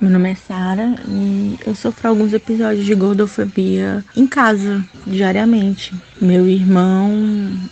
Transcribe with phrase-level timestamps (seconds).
[0.00, 5.94] Meu nome é Sara e eu sofro alguns episódios de gordofobia em casa, diariamente.
[6.20, 7.10] Meu irmão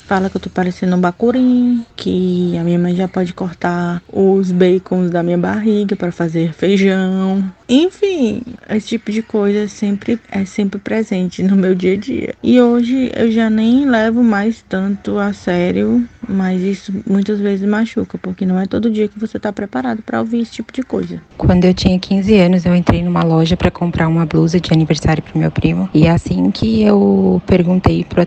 [0.07, 4.53] fala que eu tô parecendo um bacurim, que a minha mãe já pode cortar os
[4.53, 7.43] bacons da minha barriga para fazer feijão.
[7.67, 12.35] Enfim, esse tipo de coisa sempre é sempre presente no meu dia a dia.
[12.43, 18.19] E hoje eu já nem levo mais tanto a sério, mas isso muitas vezes machuca,
[18.19, 21.23] porque não é todo dia que você tá preparado para ouvir esse tipo de coisa.
[21.39, 25.23] Quando eu tinha 15 anos, eu entrei numa loja para comprar uma blusa de aniversário
[25.23, 28.21] pro meu primo, e assim que eu perguntei pro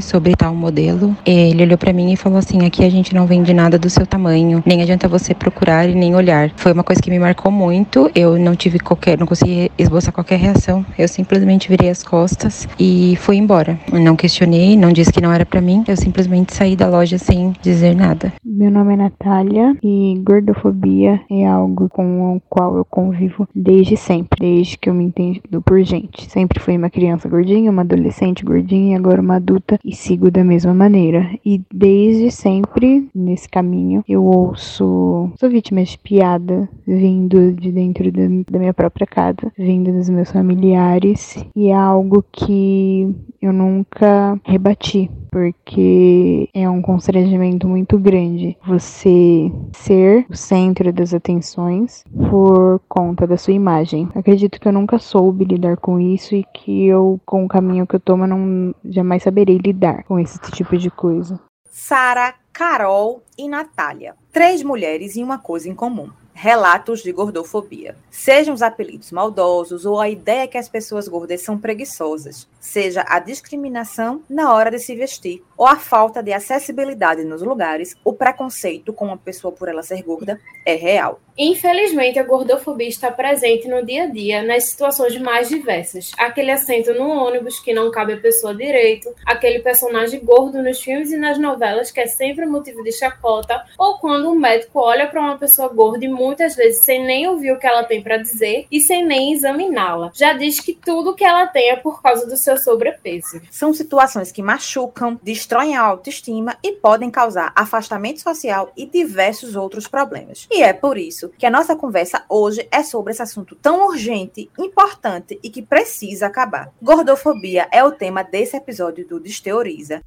[0.00, 1.16] sobre tal modelo.
[1.24, 4.06] Ele olhou para mim e falou assim: aqui a gente não vende nada do seu
[4.06, 6.50] tamanho, nem adianta você procurar e nem olhar.
[6.56, 8.10] Foi uma coisa que me marcou muito.
[8.14, 10.84] Eu não tive qualquer, não consegui esboçar qualquer reação.
[10.98, 13.78] Eu simplesmente virei as costas e fui embora.
[13.92, 15.84] não questionei, não disse que não era para mim.
[15.86, 18.32] Eu simplesmente saí da loja sem dizer nada.
[18.44, 24.38] Meu nome é Natália e gordofobia é algo com o qual eu convivo desde sempre,
[24.40, 26.30] desde que eu me entendo por gente.
[26.30, 30.44] Sempre fui uma criança gordinha, uma adolescente gordinha e agora uma adulta e sigo da
[30.44, 31.28] mesma maneira.
[31.44, 35.30] E desde sempre, nesse caminho, eu ouço.
[35.38, 40.30] Sou vítima de piada vindo de dentro da, da minha própria casa, vindo dos meus
[40.30, 49.50] familiares, e é algo que eu nunca rebati, porque é um constrangimento muito grande você
[49.74, 54.10] ser o centro das atenções por conta da sua imagem.
[54.14, 57.96] Acredito que eu nunca soube lidar com isso e que eu, com o caminho que
[57.96, 61.40] eu tomo, não jamais saberei lidar com esse tipo de coisa.
[61.70, 64.14] Sara, Carol e Natália.
[64.30, 67.94] Três mulheres e uma coisa em comum relatos de gordofobia.
[68.10, 73.18] Sejam os apelidos maldosos ou a ideia que as pessoas gordas são preguiçosas, seja a
[73.18, 78.92] discriminação na hora de se vestir ou a falta de acessibilidade nos lugares, o preconceito
[78.92, 81.20] com uma pessoa por ela ser gorda é real.
[81.36, 86.10] Infelizmente, a gordofobia está presente no dia a dia, nas situações mais diversas.
[86.18, 91.10] Aquele assento no ônibus que não cabe a pessoa direito, aquele personagem gordo nos filmes
[91.10, 95.20] e nas novelas que é sempre motivo de chacota, ou quando um médico olha para
[95.20, 98.66] uma pessoa gorda e muitas vezes sem nem ouvir o que ela tem para dizer
[98.70, 100.10] e sem nem examiná-la.
[100.14, 103.40] Já diz que tudo que ela tem é por causa do seu sobrepeso.
[103.50, 109.86] São situações que machucam, destroem a autoestima e podem causar afastamento social e diversos outros
[109.86, 110.46] problemas.
[110.50, 114.50] E é por isso que a nossa conversa hoje é sobre esse assunto tão urgente,
[114.58, 116.72] importante e que precisa acabar.
[116.80, 120.02] Gordofobia é o tema desse episódio do Desteoriza.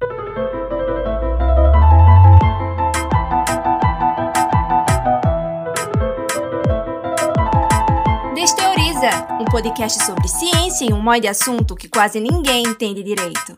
[8.34, 9.10] Desteoriza,
[9.50, 13.56] podcast sobre ciência e um monte de assunto que quase ninguém entende direito.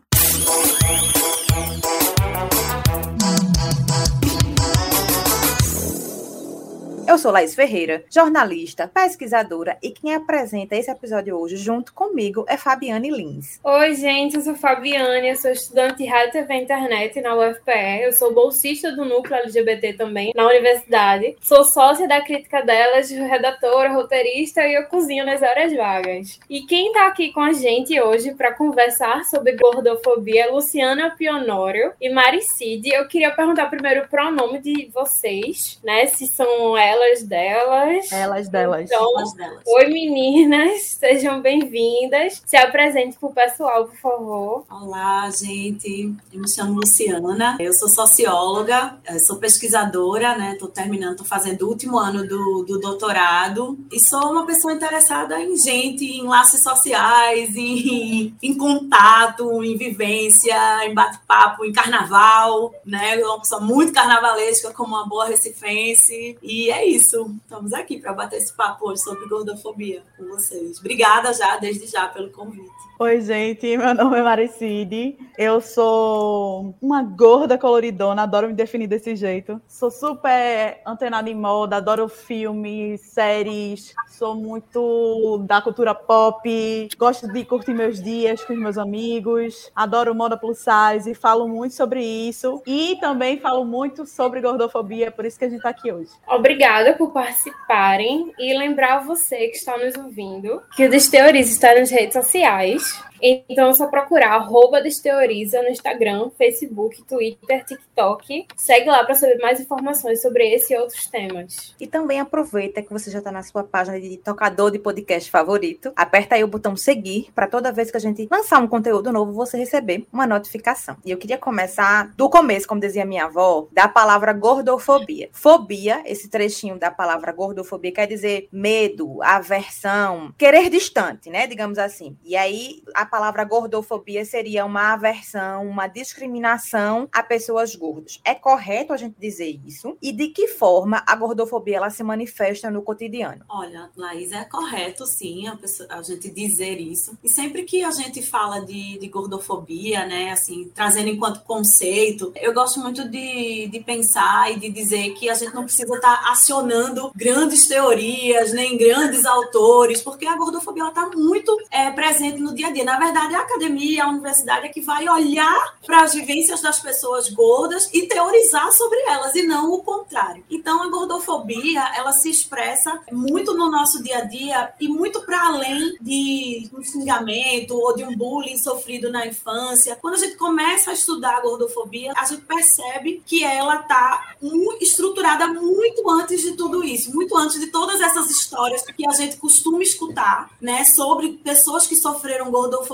[7.08, 12.58] Eu sou Laís Ferreira, jornalista, pesquisadora e quem apresenta esse episódio hoje junto comigo é
[12.58, 13.58] Fabiane Lins.
[13.64, 18.12] Oi, gente, eu sou Fabiane, eu sou estudante de Rádio TV Internet na UFPE, eu
[18.12, 24.66] sou bolsista do Núcleo LGBT também na universidade, sou sócia da Crítica Delas, redatora, roteirista
[24.66, 26.38] e eu cozinho nas horas vagas.
[26.50, 31.94] E quem tá aqui com a gente hoje para conversar sobre gordofobia é Luciana Pionório
[31.98, 32.90] e Maricide.
[32.90, 38.12] Eu queria perguntar primeiro o pronome de vocês, né, se são elas elas delas.
[38.12, 38.90] Elas delas.
[38.90, 39.62] Então, elas delas.
[39.64, 42.42] Oi meninas, sejam bem-vindas.
[42.44, 44.64] Se apresente para o pessoal, por favor.
[44.68, 46.12] Olá, gente.
[46.32, 47.56] Eu me chamo Luciana.
[47.60, 50.54] Eu sou socióloga, sou pesquisadora, né?
[50.54, 55.40] Estou terminando, estou fazendo o último ano do, do doutorado e sou uma pessoa interessada
[55.40, 63.14] em gente, em laços sociais, em, em contato, em vivência, em bate-papo, em carnaval, né?
[63.14, 66.36] Eu sou uma pessoa muito carnavalesca, como uma boa recifense.
[66.42, 67.34] E é isso.
[67.42, 70.78] Estamos aqui para bater esse papo hoje sobre gordofobia com vocês.
[70.78, 72.68] Obrigada já, desde já, pelo convite.
[72.98, 73.76] Oi, gente.
[73.76, 75.16] Meu nome é Maricide.
[75.36, 79.60] Eu sou uma gorda coloridona, adoro me definir desse jeito.
[79.68, 83.94] Sou super antenada em moda, adoro filmes, séries.
[84.18, 86.88] Sou muito da cultura pop.
[86.98, 89.70] Gosto de curtir meus dias com os meus amigos.
[89.76, 91.14] Adoro moda plus size.
[91.14, 92.60] Falo muito sobre isso.
[92.66, 96.10] E também falo muito sobre gordofobia, por isso que a gente está aqui hoje.
[96.26, 101.88] Obrigada por participarem e lembrar você que está nos ouvindo que o Desteoriza está nas
[101.88, 103.00] redes sociais.
[103.20, 108.46] Então é só procurar arroba Desteoriza no Instagram, Facebook, Twitter, TikTok.
[108.56, 111.74] Segue lá para saber mais informações sobre esse e outros temas.
[111.80, 115.92] E também aproveita que você já está na sua página de tocador de podcast favorito.
[115.96, 119.32] Aperta aí o botão seguir para toda vez que a gente lançar um conteúdo novo,
[119.32, 120.96] você receber uma notificação.
[121.04, 125.28] E eu queria começar do começo, como dizia minha avó, da palavra gordofobia.
[125.32, 131.46] Fobia, esse trechinho da palavra gordofobia quer dizer medo, aversão, querer distante, né?
[131.46, 132.16] Digamos assim.
[132.24, 138.20] E aí a palavra gordofobia seria uma aversão, uma discriminação a pessoas gordas.
[138.24, 139.96] É correto a gente dizer isso?
[140.00, 143.44] E de que forma a gordofobia ela se manifesta no cotidiano?
[143.48, 147.18] Olha, Laís, é correto sim a, pessoa, a gente dizer isso.
[147.22, 152.52] E sempre que a gente fala de, de gordofobia, né, assim, trazendo enquanto conceito, eu
[152.52, 156.30] gosto muito de, de pensar e de dizer que a gente não precisa estar tá
[156.30, 162.68] acionando grandes teorias, nem grandes autores, porque a gordofobia está muito é, presente no dia
[162.68, 162.84] a dia.
[162.84, 167.28] Na verdade, a academia, a universidade é que vai olhar para as vivências das pessoas
[167.28, 170.44] gordas e teorizar sobre elas, e não o contrário.
[170.50, 175.46] Então, a gordofobia, ela se expressa muito no nosso dia a dia e muito para
[175.46, 179.96] além de um xingamento ou de um bullying sofrido na infância.
[180.00, 184.34] Quando a gente começa a estudar a gordofobia, a gente percebe que ela está
[184.80, 189.36] estruturada muito antes de tudo isso, muito antes de todas essas histórias que a gente
[189.36, 192.87] costuma escutar, né, sobre pessoas que sofreram gordofobia.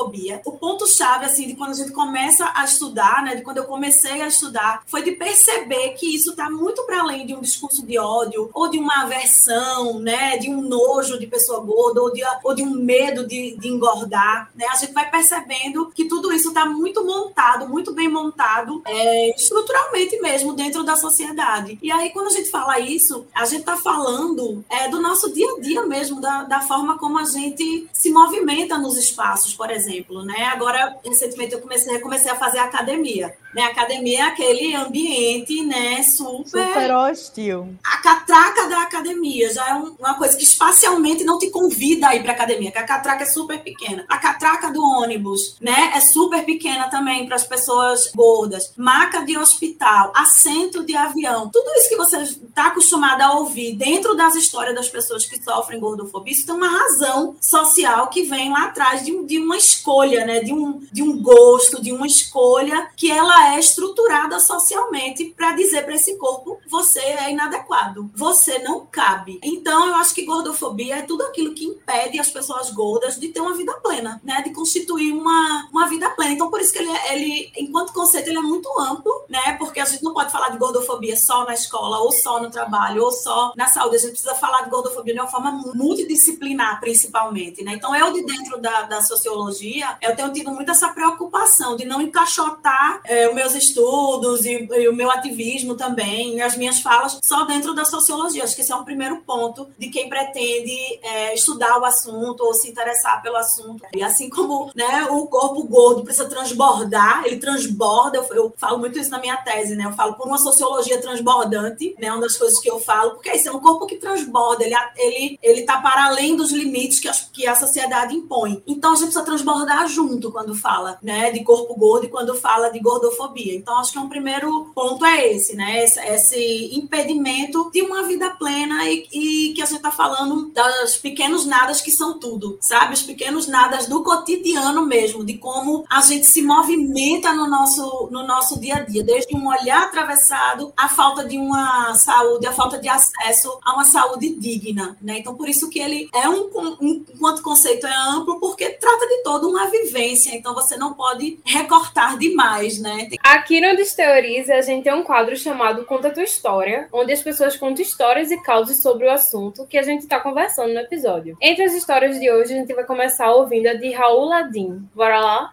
[0.45, 3.65] O ponto chave assim de quando a gente começa a estudar, né, de quando eu
[3.65, 7.85] comecei a estudar, foi de perceber que isso está muito para além de um discurso
[7.87, 12.23] de ódio ou de uma aversão, né, de um nojo de pessoa gorda ou de,
[12.43, 14.67] ou de um medo de, de engordar, né?
[14.73, 20.21] A gente vai percebendo que tudo isso está muito montado, muito bem montado, é, estruturalmente
[20.21, 21.79] mesmo dentro da sociedade.
[21.83, 25.49] E aí quando a gente fala isso, a gente está falando é, do nosso dia
[25.57, 29.84] a dia mesmo, da, da forma como a gente se movimenta nos espaços, por exemplo,
[30.25, 30.45] né?
[30.53, 33.35] Agora recentemente eu comecei, comecei a fazer academia.
[33.55, 33.63] Né?
[33.63, 36.67] Academia é aquele ambiente, né, super...
[36.67, 37.75] Super hostil.
[37.85, 42.17] A catraca da academia já é um, uma coisa que espacialmente não te convida a
[42.17, 44.05] ir para academia, que a catraca é super pequena.
[44.09, 48.73] A catraca do ônibus, né, é super pequena também para as pessoas gordas.
[48.77, 51.49] Maca de hospital, assento de avião.
[51.51, 55.79] Tudo isso que você está acostumado a ouvir dentro das histórias das pessoas que sofrem
[55.79, 60.41] gordofobia, isso tem uma razão social que vem lá atrás de, de uma escolha, né,
[60.41, 65.85] de um, de um gosto, de uma escolha que ela é estruturada socialmente para dizer
[65.85, 69.39] para esse corpo: você é inadequado, você não cabe.
[69.43, 73.41] Então, eu acho que gordofobia é tudo aquilo que impede as pessoas gordas de ter
[73.41, 74.43] uma vida plena, né?
[74.43, 76.33] De constituir uma, uma vida plena.
[76.33, 79.57] Então, por isso que ele, ele, enquanto conceito, ele é muito amplo, né?
[79.59, 83.03] Porque a gente não pode falar de gordofobia só na escola, ou só no trabalho,
[83.03, 83.97] ou só na saúde.
[83.97, 87.75] A gente precisa falar de gordofobia de uma forma multidisciplinar, principalmente, né?
[87.75, 89.54] Então, eu, de dentro da, da sociologia,
[90.01, 94.95] eu tenho tido muito essa preocupação de não encaixotar é, meus estudos e, e, o
[94.95, 98.45] meu ativismo também, as minhas falas, só dentro da sociologia.
[98.45, 102.55] Acho que esse é um primeiro ponto de quem pretende é, estudar o assunto ou
[102.55, 103.85] se interessar pelo assunto.
[103.95, 108.99] E assim como né, o corpo gordo precisa transbordar, ele transborda, eu, eu, falo muito
[108.99, 109.87] isso na minha tese, né?
[109.87, 112.11] Eu falo por uma sociologia transbordante, né?
[112.13, 114.75] Uma das coisas que eu falo, porque é isso, é um corpo que transborda, ele,
[114.97, 118.63] ele, ele tá para além dos limites que que a sociedade impõe.
[118.67, 119.44] Então a gente precisa transbordar
[119.87, 123.55] junto quando fala, né, de corpo gordo e quando fala de gordofobia.
[123.55, 125.85] Então, acho que um primeiro ponto é esse, né?
[125.85, 130.97] Esse, esse impedimento de uma vida plena e, e que a gente está falando dos
[130.97, 132.95] pequenos nadas que são tudo, sabe?
[132.95, 138.27] Os pequenos nadas do cotidiano mesmo, de como a gente se movimenta no nosso, no
[138.27, 142.79] nosso dia a dia, desde um olhar atravessado, a falta de uma saúde, a falta
[142.79, 145.19] de acesso a uma saúde digna, né?
[145.19, 146.51] Então, por isso que ele é um,
[146.81, 151.41] um enquanto conceito é amplo, porque trata de toda uma vivência, então você não pode
[151.45, 153.09] recortar demais, né?
[153.21, 157.57] Aqui no Desteoriza, a gente tem um quadro chamado Conta Tua História, onde as pessoas
[157.57, 161.37] contam histórias e causas sobre o assunto que a gente está conversando no episódio.
[161.43, 164.89] Entre as histórias de hoje, a gente vai começar ouvindo a de Raul Ladim.
[164.95, 165.51] Bora lá?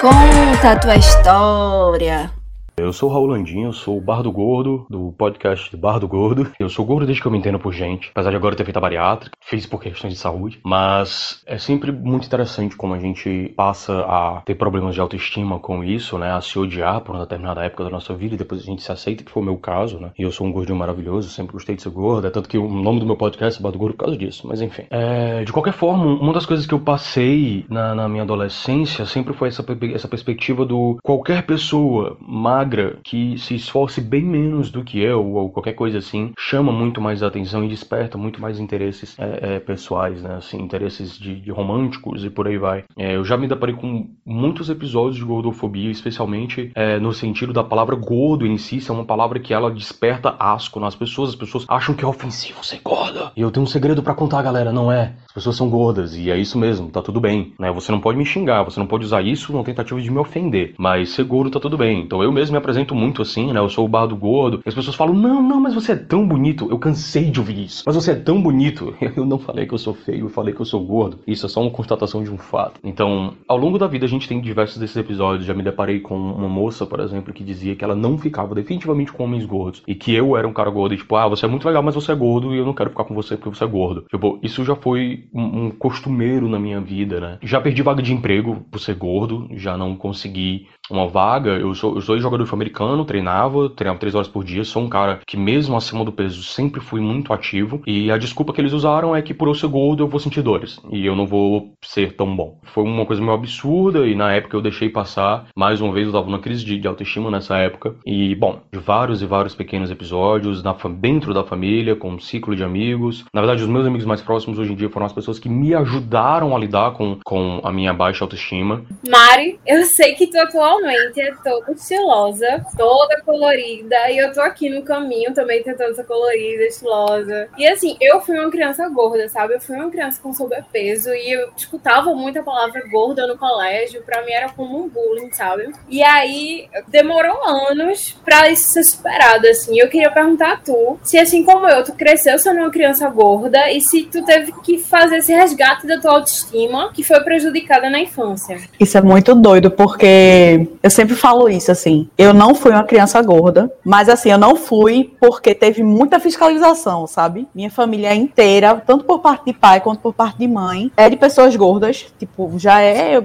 [0.00, 2.41] Conta a tua história.
[2.82, 6.50] Eu sou o Raul Landinho, eu sou o Bardo Gordo, do podcast Bar do Gordo.
[6.58, 8.76] Eu sou gordo desde que eu me entendo por gente, apesar de agora ter feito
[8.76, 10.58] a bariátrica, fiz por questões de saúde.
[10.64, 15.84] Mas é sempre muito interessante como a gente passa a ter problemas de autoestima com
[15.84, 16.32] isso, né?
[16.32, 18.90] A se odiar por uma determinada época da nossa vida e depois a gente se
[18.90, 20.10] aceita, que foi o meu caso, né?
[20.18, 22.68] E eu sou um gordinho maravilhoso, sempre gostei de ser gordo, é tanto que o
[22.68, 24.86] nome do meu podcast é Bardo Gordo por causa disso, mas enfim.
[24.90, 29.32] É, de qualquer forma, uma das coisas que eu passei na, na minha adolescência sempre
[29.32, 32.71] foi essa, essa perspectiva do qualquer pessoa magra
[33.02, 37.22] que se esforce bem menos do que eu, ou qualquer coisa assim, chama muito mais
[37.22, 40.36] atenção e desperta muito mais interesses é, é, pessoais, né?
[40.36, 42.84] Assim, interesses de, de, românticos e por aí vai.
[42.96, 47.64] É, eu já me deparei com muitos episódios de gordofobia, especialmente é, no sentido da
[47.64, 51.30] palavra gordo em si, é uma palavra que ela desperta asco nas pessoas.
[51.30, 53.32] As pessoas acham que é ofensivo ser gorda.
[53.36, 55.14] E eu tenho um segredo para contar, galera, não é?
[55.26, 57.70] As pessoas são gordas e é isso mesmo, tá tudo bem, né?
[57.72, 60.74] Você não pode me xingar, você não pode usar isso numa tentativa de me ofender,
[60.78, 62.00] mas ser gordo tá tudo bem.
[62.00, 63.60] Então eu mesmo me apresento muito assim, né?
[63.60, 64.62] Eu sou o bar do gordo.
[64.64, 66.68] As pessoas falam: "Não, não, mas você é tão bonito".
[66.70, 67.82] Eu cansei de ouvir isso.
[67.86, 68.94] Mas você é tão bonito.
[69.16, 71.18] Eu não falei que eu sou feio, eu falei que eu sou gordo.
[71.26, 72.80] Isso é só uma constatação de um fato.
[72.82, 75.44] Então, ao longo da vida a gente tem diversos desses episódios.
[75.44, 79.12] Já me deparei com uma moça, por exemplo, que dizia que ela não ficava definitivamente
[79.12, 81.48] com homens gordos e que eu era um cara gordo e tipo, ah, você é
[81.48, 83.64] muito legal, mas você é gordo e eu não quero ficar com você porque você
[83.64, 84.04] é gordo.
[84.10, 87.38] Tipo, isso já foi um, um costumeiro na minha vida, né?
[87.42, 91.50] Já perdi vaga de emprego por ser gordo, já não consegui uma vaga.
[91.50, 94.64] Eu sou, eu sou jogador americano, treinava, treinava três horas por dia.
[94.64, 97.82] Sou um cara que, mesmo acima do peso, sempre fui muito ativo.
[97.86, 100.42] E a desculpa que eles usaram é que por eu ser gordo eu vou sentir
[100.42, 102.58] dores e eu não vou ser tão bom.
[102.64, 105.46] Foi uma coisa meio absurda e na época eu deixei passar.
[105.56, 107.94] Mais uma vez eu tava numa crise de, de autoestima nessa época.
[108.04, 112.64] E, bom, vários e vários pequenos episódios na, dentro da família, com um ciclo de
[112.64, 113.24] amigos.
[113.32, 115.74] Na verdade, os meus amigos mais próximos hoje em dia foram as pessoas que me
[115.74, 118.82] ajudaram a lidar com, com a minha baixa autoestima.
[119.08, 124.70] Mari, eu sei que tu atualmente é toda estilosa, toda colorida, e eu tô aqui
[124.70, 127.48] no caminho também tentando ser colorida, estilosa.
[127.56, 129.54] E assim, eu fui uma criança gorda, sabe?
[129.54, 134.02] Eu fui uma criança com sobrepeso e eu escutava muito a palavra gorda no colégio,
[134.02, 135.72] pra mim era como um bullying, sabe?
[135.88, 139.78] E aí demorou anos pra isso ser superado, assim.
[139.78, 143.70] Eu queria perguntar a tu se, assim como eu, tu cresceu sendo uma criança gorda
[143.70, 148.00] e se tu teve que fazer esse resgate da tua autoestima que foi prejudicada na
[148.00, 148.58] infância.
[148.78, 152.08] Isso é muito doido, porque eu sempre falo isso, assim.
[152.16, 157.06] Eu não fui uma criança gorda, mas assim, eu não fui porque teve muita fiscalização,
[157.06, 157.46] sabe?
[157.54, 161.16] Minha família inteira, tanto por parte de pai quanto por parte de mãe, é de
[161.16, 162.06] pessoas gordas.
[162.18, 163.22] Tipo, já é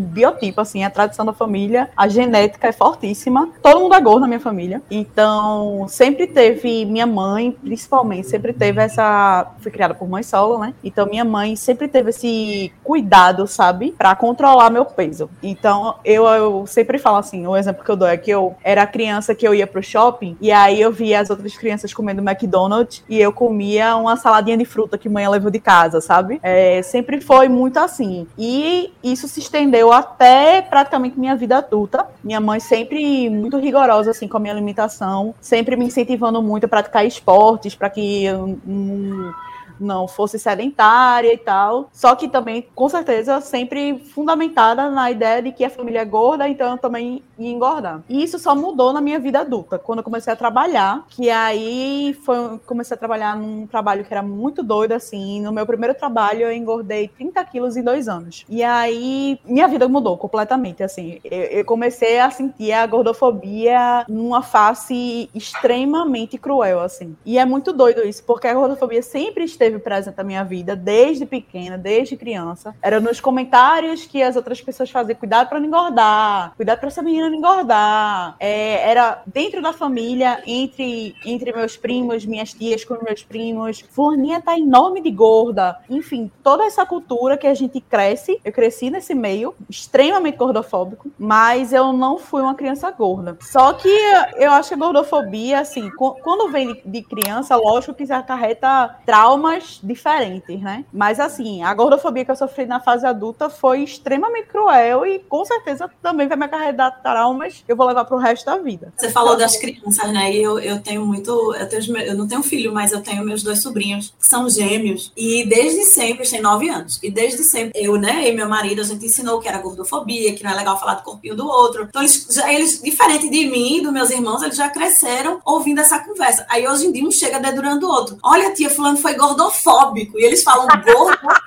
[0.00, 3.50] biotipo, assim, a tradição da família, a genética é fortíssima.
[3.62, 4.82] Todo mundo é gordo na minha família.
[4.90, 9.52] Então, sempre teve, minha mãe, principalmente, sempre teve essa.
[9.60, 10.74] Fui criada por mãe solo, né?
[10.82, 13.94] Então, minha mãe sempre teve esse cuidado, sabe?
[13.96, 15.30] Pra controlar meu peso.
[15.42, 18.86] Então, eu, eu sempre falo assim: o exemplo que eu dou é que eu era
[18.86, 23.02] criança que eu ia pro shopping e aí eu via as outras crianças comendo McDonald's
[23.08, 26.40] e eu comia uma saladinha de fruta que mãe levou de casa, sabe?
[26.42, 28.26] É, sempre foi muito assim.
[28.38, 32.06] E isso se estendeu eu até praticamente minha vida adulta.
[32.22, 36.68] Minha mãe sempre muito rigorosa assim com a minha alimentação, sempre me incentivando muito a
[36.68, 39.34] praticar esportes para que eu não
[39.78, 41.88] não fosse sedentária e tal.
[41.92, 46.48] Só que também, com certeza, sempre fundamentada na ideia de que a família é gorda,
[46.48, 48.02] então eu também ia engordar.
[48.08, 52.16] E isso só mudou na minha vida adulta, quando eu comecei a trabalhar, que aí
[52.24, 55.40] foi, comecei a trabalhar num trabalho que era muito doido, assim.
[55.40, 58.44] No meu primeiro trabalho, eu engordei 30 quilos em dois anos.
[58.48, 61.20] E aí, minha vida mudou completamente, assim.
[61.24, 67.16] Eu, eu comecei a sentir a gordofobia numa face extremamente cruel, assim.
[67.24, 70.76] E é muito doido isso, porque a gordofobia sempre esteve esteve presente na minha vida
[70.76, 72.74] desde pequena, desde criança.
[72.82, 77.02] Era nos comentários que as outras pessoas faziam: cuidado para não engordar, cuidado para essa
[77.02, 78.36] menina não engordar.
[78.38, 83.84] É, era dentro da família, entre, entre meus primos, minhas tias com meus primos.
[83.90, 85.78] Fulaninha tá enorme de gorda.
[85.88, 88.40] Enfim, toda essa cultura que a gente cresce.
[88.44, 93.36] Eu cresci nesse meio, extremamente gordofóbico, mas eu não fui uma criança gorda.
[93.40, 93.88] Só que
[94.36, 99.80] eu acho que a gordofobia, assim, quando vem de criança, lógico que acarreta trauma traumas
[99.82, 100.84] diferentes, né?
[100.92, 105.44] Mas assim, a gordofobia que eu sofri na fase adulta foi extremamente cruel e com
[105.44, 108.92] certeza também vai me acarretar traumas que eu vou levar pro resto da vida.
[108.96, 110.32] Você falou das crianças, né?
[110.32, 111.54] E eu, eu tenho muito.
[111.54, 115.12] Eu, tenho, eu não tenho filho, mas eu tenho meus dois sobrinhos, que são gêmeos.
[115.16, 116.98] E desde sempre, têm nove anos.
[117.02, 120.42] E desde sempre, eu, né, e meu marido, a gente ensinou que era gordofobia, que
[120.42, 121.84] não é legal falar do corpinho do outro.
[121.84, 125.98] Então, eles, já, eles diferente de mim, dos meus irmãos, eles já cresceram ouvindo essa
[125.98, 126.46] conversa.
[126.48, 128.18] Aí hoje em dia um chega dedurando o outro.
[128.22, 130.18] Olha, tia, fulano foi gordofóbico gordofóbico.
[130.18, 131.44] E eles falam gordofóbico.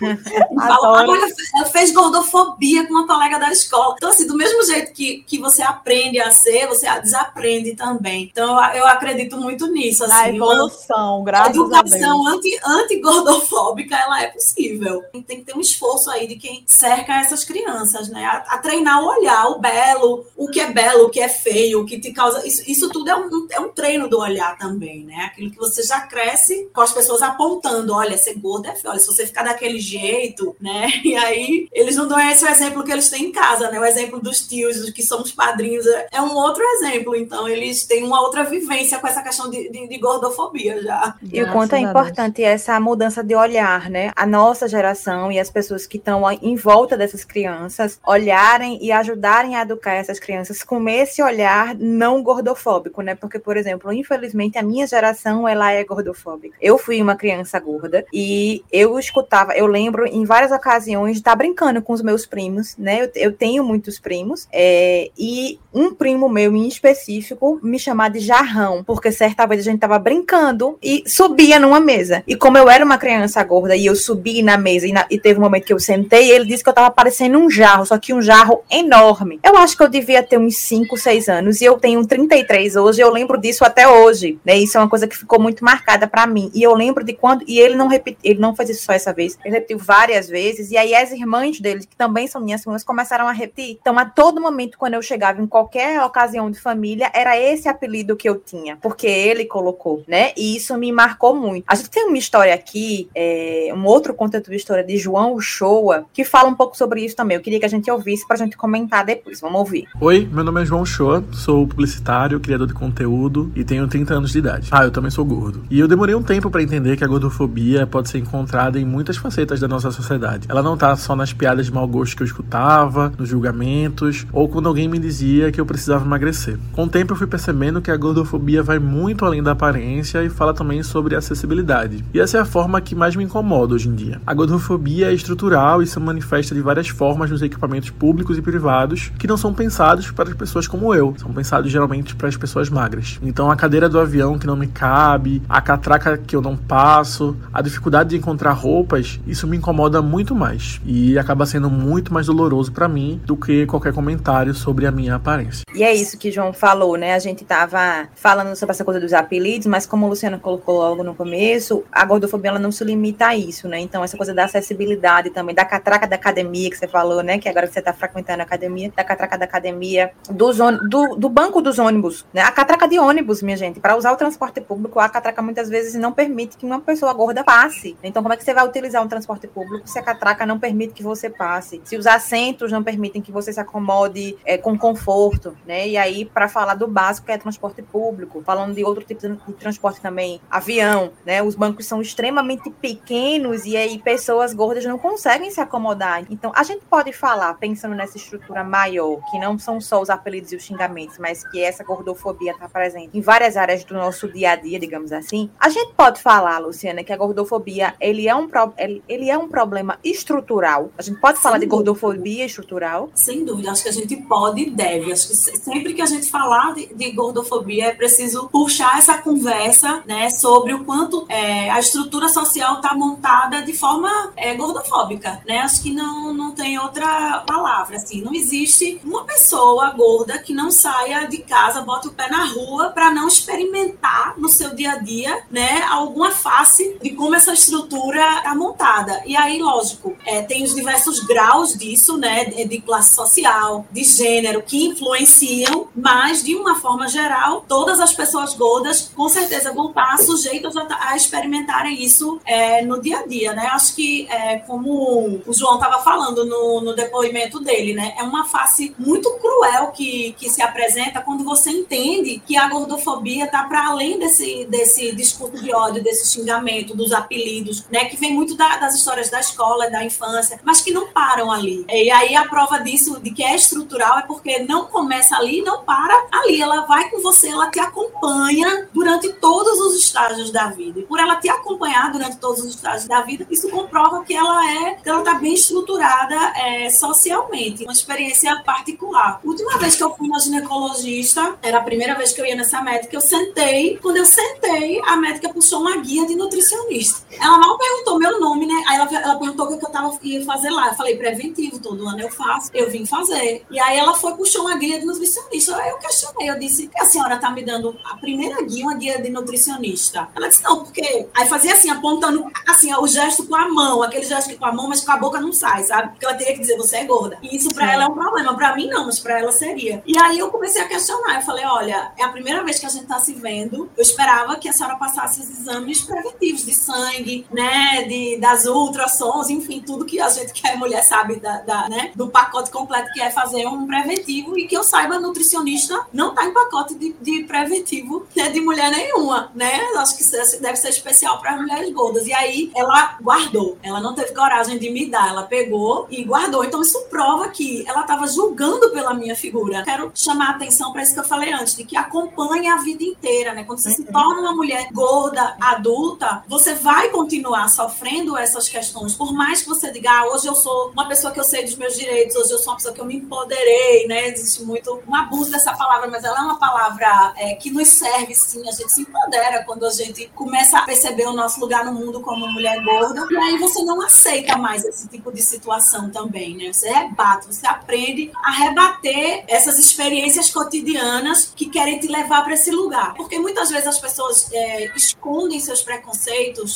[0.54, 1.14] falam,
[1.56, 3.94] ela fez gordofobia com uma colega da escola.
[3.96, 8.28] Então, assim, do mesmo jeito que, que você aprende a ser, você desaprende também.
[8.30, 10.04] Então, eu, acredito muito nisso.
[10.04, 11.72] Assim, Na evolução, graças a Deus.
[11.72, 12.26] A educação
[12.66, 15.02] anti-gordofóbica, anti ela é possível.
[15.26, 18.24] Tem que ter um esforço aí de quem cerca essas crianças, né?
[18.24, 21.80] A, a, treinar o olhar, o belo, o que é belo, o que é feio,
[21.80, 22.46] o que te causa...
[22.46, 25.24] Isso, isso tudo é um, é um treino do olhar também, né?
[25.24, 29.00] Aquilo que você já cresce com as pessoas apontando, olha, ser gordo é feio, olha,
[29.00, 30.88] se você ficar daquele jeito, né?
[31.10, 33.80] E aí eles não dão esse exemplo que eles têm em casa, né?
[33.80, 37.16] O exemplo dos tios, que somos padrinhos, é, é um outro exemplo.
[37.16, 41.16] Então, eles têm uma outra vivência com essa questão de, de, de gordofobia já.
[41.22, 44.12] E o quanto é importante essa mudança de olhar, né?
[44.14, 49.56] A nossa geração e as pessoas que estão em volta dessas crianças olharem e ajudarem
[49.56, 53.14] a educar essas crianças com esse olhar não gordofóbico, né?
[53.14, 56.56] Porque, por exemplo, infelizmente a minha geração ela é gordofóbica.
[56.60, 61.36] Eu fui uma criança gorda e eu escutava, eu lembro em várias ocasiões de estar
[61.36, 63.02] brincando com os meus primos, né?
[63.02, 68.20] Eu, eu tenho muitos primos é, e um primo meu em específico me chamava de
[68.20, 72.24] jarrão, porque certa vez a gente tava brincando e subia numa mesa.
[72.26, 75.18] E como eu era uma criança gorda e eu subi na mesa e, na, e
[75.18, 77.98] teve um momento que eu sentei, ele disse que eu tava parecendo um jarro, só
[77.98, 79.38] que um jarro enorme.
[79.44, 83.02] Eu acho que eu devia ter uns 5, 6 anos e eu tenho 33 hoje,
[83.02, 84.56] eu lembro disso até hoje, né?
[84.56, 86.50] Isso é uma coisa que ficou muito marcada para mim.
[86.54, 89.12] E eu lembro de quando e ele não repetiu, ele não fez isso só essa
[89.12, 92.84] vez, ele repetiu várias vezes e aí as irmãs dele, que também são minhas irmãs,
[92.84, 93.78] começaram a repetir.
[93.80, 98.16] Então, a todo momento quando eu chegava em qualquer ocasião de família, era esse apelido
[98.16, 100.32] que eu tinha, porque ele colocou, né?
[100.36, 101.64] E isso me marcou muito.
[101.66, 106.06] A gente tem uma história aqui, é, um outro conteúdo de história de João Uchoa,
[106.12, 107.36] que fala um pouco sobre isso também.
[107.36, 109.40] Eu queria que a gente ouvisse pra gente comentar depois.
[109.40, 109.86] Vamos ouvir.
[110.00, 114.32] Oi, meu nome é João Uchoa, sou publicitário, criador de conteúdo e tenho 30 anos
[114.32, 114.68] de idade.
[114.70, 115.64] Ah, eu também sou gordo.
[115.70, 119.16] E eu demorei um tempo para entender que a gordofobia pode ser encontrada em muitas
[119.16, 120.46] facetas da nossa sociedade.
[120.50, 124.46] Ela não tá só nas piadas de mau gosto que eu escutava, nos julgamentos, ou
[124.50, 126.58] quando alguém me dizia que eu precisava emagrecer.
[126.72, 130.28] Com o tempo eu fui percebendo que a gordofobia vai muito além da aparência e
[130.28, 132.04] fala também sobre acessibilidade.
[132.12, 134.20] E essa é a forma que mais me incomoda hoje em dia.
[134.26, 139.10] A gordofobia é estrutural e se manifesta de várias formas nos equipamentos públicos e privados
[139.18, 142.68] que não são pensados para as pessoas como eu, são pensados geralmente para as pessoas
[142.68, 143.18] magras.
[143.22, 146.58] Então a cadeira do avião que não me cabe, a catraca que eu não
[146.90, 152.12] passo, a dificuldade de encontrar roupas, isso me incomoda muito mais e acaba sendo muito
[152.12, 155.62] mais doloroso para mim do que qualquer comentário sobre a minha aparência.
[155.72, 157.14] E é isso que João falou, né?
[157.14, 161.04] A gente tava falando sobre essa coisa dos apelidos, mas como o Luciano colocou logo
[161.04, 163.78] no começo, a gordofobia ela não se limita a isso, né?
[163.78, 167.38] Então essa coisa da acessibilidade também, da catraca da academia que você falou, né?
[167.38, 171.62] Que agora você tá frequentando a academia, da catraca da academia, dos do, do banco
[171.62, 172.42] dos ônibus, né?
[172.42, 175.94] A catraca de ônibus, minha gente, para usar o transporte público, a catraca muitas vezes
[175.94, 177.96] não permite que uma pessoa gorda passe.
[178.02, 180.94] Então como é que você vai utilizar um transporte público se a catraca não permite
[180.94, 181.80] que você passe?
[181.84, 185.88] Se os assentos não permitem que você se acomode é, com conforto, né?
[185.88, 189.52] E aí para falar do básico que é transporte público, falando de outro tipo de
[189.54, 191.42] transporte também, avião, né?
[191.42, 196.24] Os bancos são extremamente pequenos e aí pessoas gordas não conseguem se acomodar.
[196.30, 200.52] Então, a gente pode falar, pensando nessa estrutura maior, que não são só os apelidos
[200.52, 204.52] e os xingamentos, mas que essa gordofobia está presente em várias áreas do nosso dia
[204.52, 205.50] a dia, digamos assim.
[205.58, 208.72] A gente pode falar, Luciana, que a gordofobia, ele é um, pro,
[209.08, 210.90] ele, é um problema estrutural.
[210.96, 211.70] A gente pode Sem falar dúvida.
[211.70, 213.10] de gordofobia estrutural?
[213.14, 215.12] Sem dúvida, acho que a gente pode e deve.
[215.12, 220.02] Acho que sempre que a gente falar de, de gordofobia, é preciso puxar essa conversa,
[220.06, 225.58] né, sobre o quanto é, a estrutura social está montada de forma é, gordofóbica, né?
[225.58, 228.22] Acho que não, não tem outra palavra, assim.
[228.22, 232.90] Não existe uma pessoa gorda que não saia de casa, bota o pé na rua
[232.90, 238.38] para não experimentar no seu dia a dia, né, alguma face de como essa estrutura
[238.38, 239.22] está montada.
[239.24, 244.62] E aí, lógico, é, tem os diversos graus disso, né, de classe social, de gênero,
[244.62, 250.18] que influenciam, mas de uma forma geral, todas as pessoas gordas com certeza vão estar
[250.18, 253.66] sujeitas a, a experimentarem isso é, no dia a dia, né?
[253.72, 258.44] Acho que, é, como o João estava falando no, no depoimento dele, né, é uma
[258.44, 263.86] face muito cruel que, que se apresenta quando você entende que a gordofobia está para
[263.86, 268.76] além desse, desse discurso de ódio, desse xingamento, dos apelidos, né, que vem muito da,
[268.76, 271.84] das histórias da escola, da infância, mas que não param ali.
[271.88, 275.82] E aí a prova disso, de que é estrutural, é porque não começa ali, não
[275.84, 276.60] para ali.
[276.60, 281.00] Ela vai com você, ela te acompanha durante todos os estágios da vida.
[281.00, 284.70] E por ela te acompanhar durante todos os estágios da vida, isso comprova que ela
[284.70, 287.84] é, que ela está bem estruturada é, socialmente.
[287.84, 289.40] Uma experiência particular.
[289.44, 292.80] última vez que eu fui na ginecologista, era a primeira vez que eu ia nessa
[292.82, 293.98] médica, eu sentei.
[293.98, 297.22] Quando eu sentei, a médica puxou uma guia de nutricionista.
[297.32, 298.82] Ela mal perguntou meu nome, né?
[298.88, 300.88] Aí ela, ela perguntou o que eu tava, ia fazer lá.
[300.88, 302.70] Eu falei, preventivo, todo ano eu faço.
[302.72, 303.64] Eu vim fazer.
[303.70, 305.76] E aí ela foi, puxou uma guia de nutricionista.
[305.76, 308.94] Aí eu questionei, eu disse, que a senhora tá me dando a primeira guia, uma
[308.94, 310.28] guia de nutricionista?
[310.34, 311.28] Ela disse, não, porque...
[311.34, 314.88] Aí fazia assim, apontando assim, o gesto com a mão, aquele gesto com a mão,
[314.88, 316.10] mas com a boca não sai, sabe?
[316.10, 317.38] Porque ela teria que dizer, você é gorda.
[317.42, 318.54] E isso para ela é um problema.
[318.54, 320.02] Para mim, não, mas para ela seria.
[320.06, 321.36] E aí eu comecei a questionar.
[321.36, 323.90] Eu falei, olha, é a primeira vez que a gente tá se vendo.
[323.96, 328.04] Eu esperava que a senhora passasse os exames preventivos de sangue, né?
[328.04, 332.12] De, das ultrassons, enfim, tudo que a gente que é mulher sabe da, da, né,
[332.14, 336.44] do pacote completo que é fazer um preventivo e que eu saiba, nutricionista não tá
[336.44, 339.80] em pacote de, de preventivo né, de mulher nenhuma, né?
[339.96, 342.26] Acho que deve ser especial para as mulheres gordas.
[342.26, 343.78] E aí ela guardou.
[343.82, 345.28] Ela não teve coragem de me dar.
[345.28, 346.64] Ela pegou e guardou.
[346.64, 349.82] Então isso prova que ela estava julgando pela minha figura.
[349.82, 353.04] Quero chamar a atenção para isso que eu falei antes, de que acompanha a vida
[353.04, 353.64] inteira, né?
[353.64, 353.96] Quando você uhum.
[353.96, 356.09] se torna uma mulher gorda, adulta,
[356.48, 359.14] você vai continuar sofrendo essas questões.
[359.14, 361.76] Por mais que você diga, ah, hoje eu sou uma pessoa que eu sei dos
[361.76, 364.28] meus direitos, hoje eu sou uma pessoa que eu me empoderei, né?
[364.28, 368.34] Existe muito um abuso dessa palavra, mas ela é uma palavra é, que nos serve
[368.34, 368.66] sim.
[368.68, 372.20] A gente se empodera quando a gente começa a perceber o nosso lugar no mundo
[372.20, 373.26] como mulher gorda.
[373.30, 376.72] E aí você não aceita mais esse tipo de situação também, né?
[376.72, 382.70] Você rebate, você aprende a rebater essas experiências cotidianas que querem te levar para esse
[382.70, 383.14] lugar.
[383.14, 385.99] Porque muitas vezes as pessoas é, escondem seus preconceitos,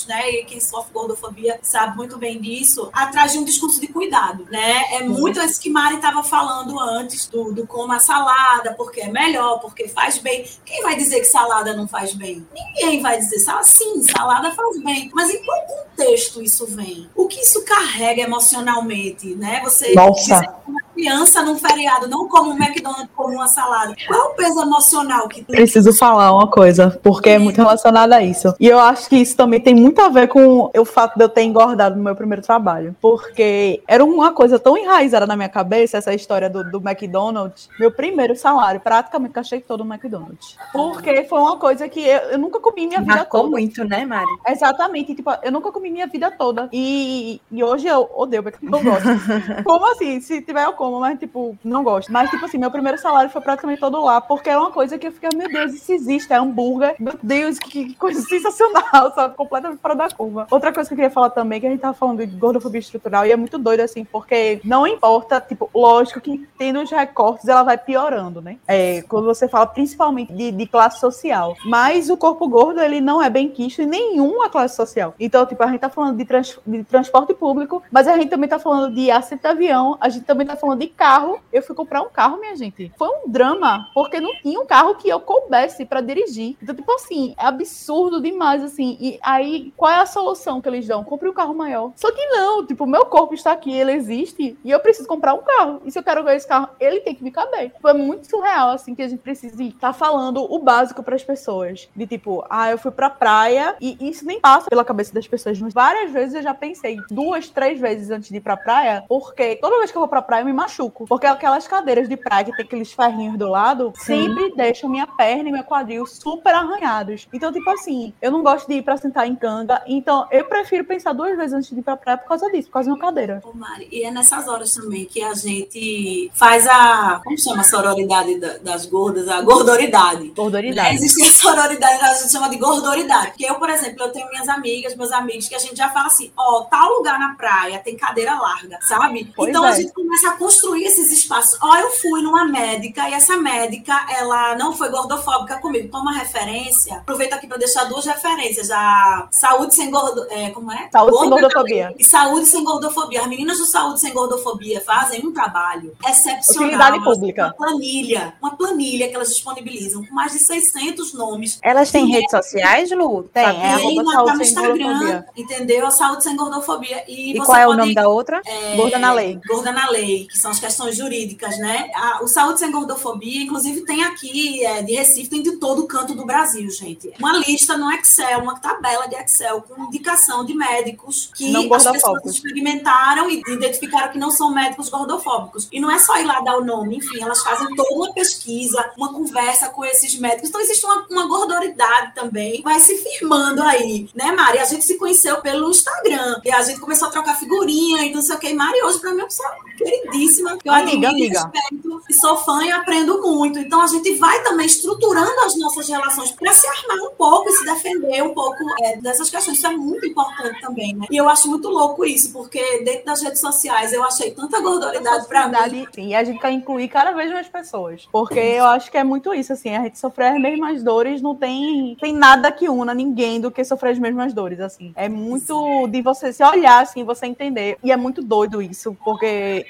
[0.06, 0.30] né?
[0.30, 4.94] E quem sofre gordofobia sabe muito bem disso, atrás de um discurso de cuidado, né?
[4.94, 9.08] É muito isso que Mari estava falando antes do, do como a salada, porque é
[9.08, 10.44] melhor, porque faz bem.
[10.64, 12.46] Quem vai dizer que salada não faz bem?
[12.54, 15.10] Ninguém vai dizer, sim, salada faz bem.
[15.14, 17.08] Mas em qual contexto isso vem?
[17.14, 19.60] O que isso carrega emocionalmente, né?
[19.64, 20.54] Você Nossa
[20.94, 23.94] criança num feriado, não como um McDonald's, como uma salada.
[24.06, 25.56] Qual é o peso emocional que tem?
[25.56, 28.54] Preciso falar uma coisa, porque é muito relacionada a isso.
[28.58, 31.28] E eu acho que isso também tem muito a ver com o fato de eu
[31.28, 32.94] ter engordado no meu primeiro trabalho.
[33.00, 37.68] Porque era uma coisa tão enraizada na minha cabeça, essa história do, do McDonald's.
[37.78, 40.56] Meu primeiro salário, praticamente cachei todo no McDonald's.
[40.72, 43.50] Porque foi uma coisa que eu, eu nunca comi minha vida Marcou toda.
[43.52, 44.30] muito, né, Mari?
[44.48, 45.14] Exatamente.
[45.14, 46.68] Tipo, eu nunca comi minha vida toda.
[46.72, 49.04] E, e hoje eu odeio McDonald's.
[49.64, 50.20] Como assim?
[50.20, 52.12] Se tiver, eu como, mas, tipo, não gosto.
[52.12, 55.06] Mas, tipo assim, meu primeiro salário foi praticamente todo lá, porque era uma coisa que
[55.06, 56.94] eu fiquei, meu Deus, isso existe, é hambúrguer.
[56.98, 59.34] Meu Deus, que, que coisa sensacional, sabe?
[59.34, 60.46] Completamente fora da curva.
[60.50, 63.24] Outra coisa que eu queria falar também, que a gente tava falando de gordofobia estrutural,
[63.24, 67.62] e é muito doido, assim, porque não importa, tipo, lógico que tendo os recortes, ela
[67.62, 68.58] vai piorando, né?
[68.68, 71.56] É, quando você fala principalmente de, de classe social.
[71.64, 75.14] Mas o corpo gordo, ele não é bem quisto em nenhuma classe social.
[75.18, 78.48] Então, tipo, a gente tá falando de, trans, de transporte público, mas a gente também
[78.48, 81.40] tá falando de assento avião, a gente também tá falando de carro.
[81.52, 82.92] Eu fui comprar um carro, minha gente.
[82.96, 86.56] Foi um drama, porque não tinha um carro que eu coubesse para dirigir.
[86.62, 88.96] Então, tipo assim, é absurdo demais, assim.
[89.00, 91.04] E aí, qual é a solução que eles dão?
[91.04, 91.92] Compre um carro maior.
[91.96, 95.42] Só que não, tipo, meu corpo está aqui, ele existe, e eu preciso comprar um
[95.42, 95.82] carro.
[95.84, 97.70] E se eu quero ver esse carro, ele tem que me caber.
[97.70, 101.14] Tipo, é muito surreal, assim, que a gente precisa estar tá falando o básico para
[101.14, 101.88] as pessoas.
[101.94, 105.58] De tipo, ah, eu fui pra praia, e isso nem passa pela cabeça das pessoas.
[105.58, 109.78] Várias vezes eu já pensei, duas, três vezes antes de ir pra praia, porque toda
[109.78, 111.06] vez que eu vou pra praia eu me machuco.
[111.06, 114.24] Porque aquelas cadeiras de praia que tem aqueles ferrinhos do lado, Sim.
[114.24, 117.28] sempre deixam minha perna e meu quadril super arranhados.
[117.32, 120.84] Então, tipo assim, eu não gosto de ir pra sentar em canga, então eu prefiro
[120.84, 123.04] pensar duas vezes antes de ir pra praia por causa disso, por causa da minha
[123.04, 123.40] cadeira.
[123.44, 127.20] Ô, Mari, e é nessas horas também que a gente faz a.
[127.22, 129.28] Como chama a sororidade das gordas?
[129.28, 130.28] A gordoridade.
[130.28, 130.88] Gordoridade.
[130.88, 133.28] É, existe a sororidade, a gente chama de gordoridade.
[133.28, 136.06] Porque eu, por exemplo, eu tenho minhas amigas, meus amigos, que a gente já fala
[136.06, 139.32] assim: ó, tal lugar na praia tem cadeira larga, sabe?
[139.34, 139.70] Pois então é.
[139.70, 141.58] a gente começa a construir esses espaços.
[141.60, 145.88] Ó, eu fui numa médica e essa médica, ela não foi gordofóbica comigo.
[145.88, 146.96] Toma referência.
[146.96, 150.88] Aproveito aqui para deixar duas referências: a saúde sem gordo, é, como é?
[150.92, 151.94] Saúde sem gordofobia.
[151.98, 153.20] E saúde sem gordofobia.
[153.22, 156.64] As meninas do saúde sem gordofobia fazem um trabalho excepcional.
[156.64, 157.44] Utilidade pública.
[157.46, 161.58] Uma planilha, uma planilha que elas disponibilizam com mais de 600 nomes.
[161.62, 163.24] Elas têm redes sociais, Lu?
[163.24, 165.90] Tem, é, tem tá no Instagram, entendeu?
[165.90, 167.04] Saúde sem gordofobia.
[167.08, 168.40] E, e qual é o nome da outra?
[168.46, 169.40] É, Gorda na Lei.
[169.46, 171.90] Gorda na Lei, que são as questões jurídicas, né?
[171.94, 176.14] A, o Saúde Sem Gordofobia, inclusive, tem aqui é, de Recife, tem de todo canto
[176.14, 177.10] do Brasil, gente.
[177.18, 182.26] Uma lista no Excel, uma tabela de Excel com indicação de médicos que as pessoas
[182.26, 185.66] experimentaram e identificaram que não são médicos gordofóbicos.
[185.72, 188.92] E não é só ir lá dar o nome, enfim, elas fazem toda uma pesquisa,
[188.98, 190.50] uma conversa com esses médicos.
[190.50, 194.58] Então, existe uma, uma gordoridade também, vai se firmando aí, né, Mari?
[194.58, 198.20] A gente se conheceu pelo Instagram e a gente começou a trocar figurinha e não
[198.20, 198.52] sei o que.
[198.52, 201.50] Mari, hoje, pra mim, é uma pessoa queridíssima queridíssima, que eu Amiga, admiro amiga.
[201.52, 203.58] respeito, e sou fã e aprendo muito.
[203.58, 207.52] Então a gente vai também estruturando as nossas relações para se armar um pouco e
[207.52, 209.58] se defender um pouco é, dessas questões.
[209.58, 211.06] Isso é muito importante também, né?
[211.10, 215.26] E eu acho muito louco isso, porque dentro das redes sociais eu achei tanta gordoridade
[215.26, 215.86] para mim.
[215.96, 218.08] E a gente quer incluir cada vez mais pessoas.
[218.10, 221.34] Porque eu acho que é muito isso, assim, a gente sofrer as mesmas dores não
[221.34, 224.92] tem, tem nada que una ninguém do que sofrer as mesmas dores, assim.
[224.96, 227.78] É muito de você se olhar, assim, você entender.
[227.82, 229.66] E é muito doido isso, porque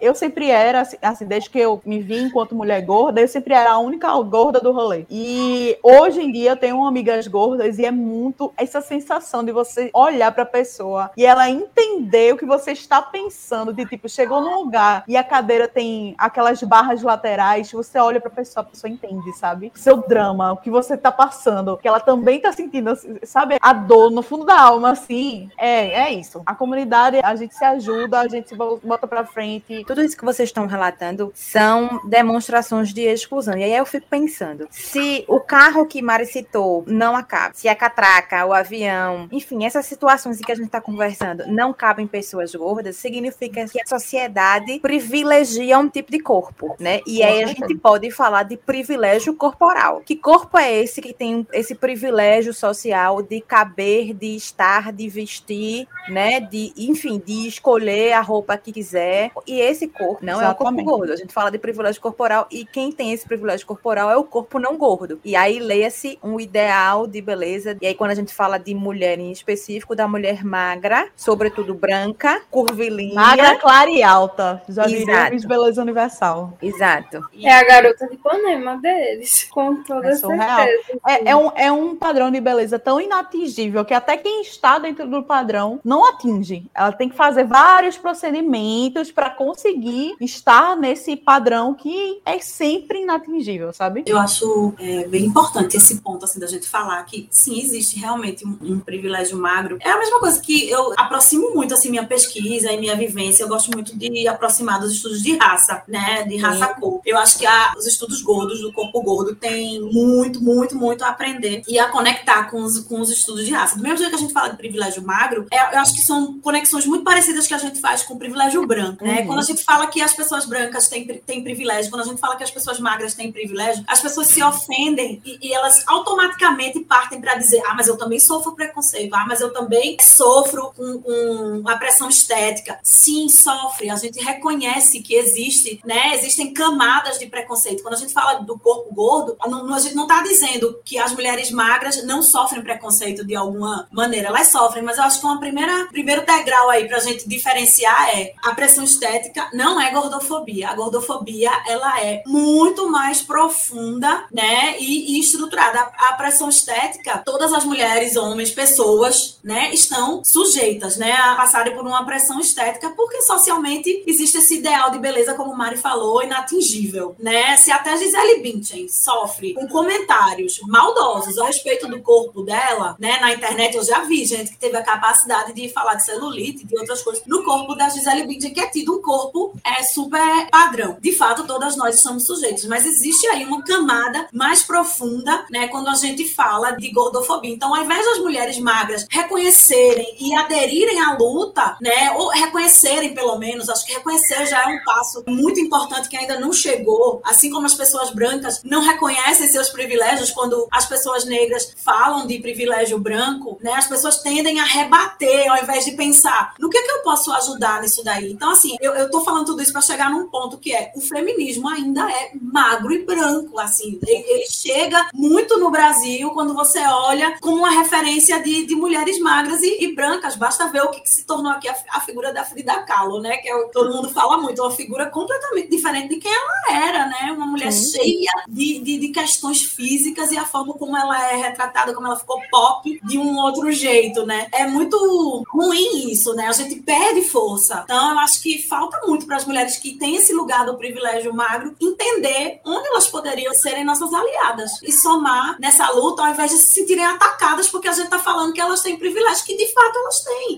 [0.00, 3.54] eu sempre era, assim, assim, desde que eu me vi enquanto mulher gorda, eu sempre
[3.54, 5.06] era a única gorda do rolê.
[5.10, 9.90] E hoje em dia eu tenho amigas gordas e é muito essa sensação de você
[9.92, 14.56] olhar pra pessoa e ela entender o que você está pensando, de tipo, chegou num
[14.64, 19.32] lugar e a cadeira tem aquelas barras laterais, você olha pra pessoa, a pessoa entende,
[19.32, 19.72] sabe?
[19.74, 23.56] O seu drama, o que você tá passando, que ela também tá sentindo, sabe?
[23.60, 25.50] A dor no fundo da alma, assim.
[25.56, 26.42] É, é isso.
[26.44, 29.84] A comunidade, a gente se ajuda, a gente bota pra frente.
[29.86, 33.56] Tudo isso que vocês estão relatando são demonstrações de exclusão.
[33.56, 37.74] E aí eu fico pensando, se o carro que Mari citou não acaba, se a
[37.74, 42.54] catraca, o avião, enfim, essas situações em que a gente está conversando não cabem pessoas
[42.54, 47.00] gordas, significa que a sociedade privilegia um tipo de corpo, né?
[47.06, 50.02] E aí a gente pode falar de privilégio corporal.
[50.04, 55.86] Que corpo é esse que tem esse privilégio social de caber, de estar, de vestir,
[56.08, 56.40] né?
[56.40, 59.07] De, enfim, de escolher a roupa que quiser.
[59.46, 60.84] E esse corpo não é o corpo Exatamente.
[60.84, 61.12] gordo.
[61.12, 64.58] A gente fala de privilégio corporal e quem tem esse privilégio corporal é o corpo
[64.58, 65.20] não gordo.
[65.24, 67.76] E aí leia-se um ideal de beleza.
[67.80, 72.42] E aí quando a gente fala de mulher em específico, da mulher magra, sobretudo branca,
[72.50, 73.14] curvilínea.
[73.14, 74.62] Magra, clara e alta.
[74.68, 74.86] Já
[75.30, 76.54] Miss Beleza Universal.
[76.60, 77.20] Exato.
[77.42, 81.00] É a garota de Ipanema deles, com toda É certeza.
[81.06, 85.06] É, é um, é um padrão de beleza tão inatingível que até quem está dentro
[85.08, 86.66] do padrão não atinge.
[86.74, 93.72] Ela tem que fazer vários procedimentos para conseguir estar nesse padrão que é sempre inatingível,
[93.72, 94.02] sabe?
[94.06, 98.46] Eu acho é, bem importante esse ponto assim da gente falar que sim existe realmente
[98.46, 99.78] um, um privilégio magro.
[99.80, 103.42] É a mesma coisa que eu aproximo muito assim minha pesquisa e minha vivência.
[103.42, 107.02] Eu gosto muito de aproximar dos estudos de raça, né, de raça corpo.
[107.04, 111.08] Eu acho que a- os estudos gordos do corpo gordo têm muito, muito, muito a
[111.08, 113.76] aprender e a conectar com os, com os estudos de raça.
[113.76, 116.38] Do mesmo jeito que a gente fala de privilégio magro, é- eu acho que são
[116.40, 119.20] conexões muito parecidas que a gente faz com o privilégio branco, né?
[119.20, 119.26] Uhum.
[119.26, 122.36] Quando a gente fala que as pessoas brancas têm, têm privilégio, quando a gente fala
[122.36, 127.20] que as pessoas magras têm privilégio, as pessoas se ofendem e, e elas automaticamente partem
[127.20, 131.62] para dizer: ah, mas eu também sofro preconceito, ah, mas eu também sofro com, com
[131.66, 132.78] a pressão estética.
[132.82, 133.90] Sim, sofre.
[133.90, 136.14] A gente reconhece que existe, né?
[136.14, 137.82] Existem camadas de preconceito.
[137.82, 140.98] Quando a gente fala do corpo gordo, não- não- a gente não está dizendo que
[140.98, 144.28] as mulheres magras não sofrem preconceito de alguma maneira.
[144.28, 148.08] Elas sofrem, mas eu acho que uma primeira primeiro degrau aí para a gente diferenciar
[148.16, 150.70] é a pressão estética não é gordofobia.
[150.70, 155.80] A gordofobia ela é muito mais profunda, né, e, e estruturada.
[155.80, 161.74] A, a pressão estética, todas as mulheres, homens, pessoas, né, estão sujeitas, né, a passarem
[161.74, 167.14] por uma pressão estética, porque socialmente existe esse ideal de beleza, como Mari falou, inatingível,
[167.18, 167.56] né?
[167.56, 173.32] Se até Gisele Bündchen sofre com comentários maldosos a respeito do corpo dela, né, na
[173.32, 177.02] internet eu já vi gente que teve a capacidade de falar de celulite, de outras
[177.02, 180.96] coisas, no corpo da Gisele Bündchen, que é tido um corpo é super padrão.
[181.00, 185.88] De fato, todas nós estamos sujeitos, mas existe aí uma camada mais profunda, né, quando
[185.88, 187.52] a gente fala de gordofobia.
[187.52, 193.38] Então, ao invés das mulheres magras reconhecerem e aderirem à luta, né, ou reconhecerem pelo
[193.38, 197.50] menos, acho que reconhecer já é um passo muito importante que ainda não chegou, assim
[197.50, 202.98] como as pessoas brancas não reconhecem seus privilégios quando as pessoas negras falam de privilégio
[202.98, 207.02] branco, né, as pessoas tendem a rebater ao invés de pensar no que, que eu
[207.02, 208.32] posso ajudar nisso daí.
[208.32, 211.00] Então, assim, eu, eu tô falando tudo isso para chegar num ponto que é o
[211.00, 216.80] feminismo ainda é magro e branco, assim, ele, ele chega muito no Brasil quando você
[216.80, 220.36] olha como uma referência de, de mulheres magras e, e brancas.
[220.36, 223.36] Basta ver o que, que se tornou aqui a, a figura da Frida Kahlo, né?
[223.38, 227.06] Que é o, todo mundo fala muito, uma figura completamente diferente de quem ela era,
[227.06, 227.32] né?
[227.32, 227.98] Uma mulher Sim.
[227.98, 232.18] cheia de, de, de questões físicas e a forma como ela é retratada, como ela
[232.18, 234.48] ficou pop de um outro jeito, né?
[234.52, 236.46] É muito ruim isso, né?
[236.46, 237.82] A gente perde força.
[237.84, 241.34] Então, eu acho que falta muito para as mulheres que têm esse lugar do privilégio
[241.34, 246.58] magro entender onde elas poderiam serem nossas aliadas e somar nessa luta ao invés de
[246.58, 249.98] se sentirem atacadas porque a gente tá falando que elas têm privilégio que de fato
[249.98, 250.57] elas têm,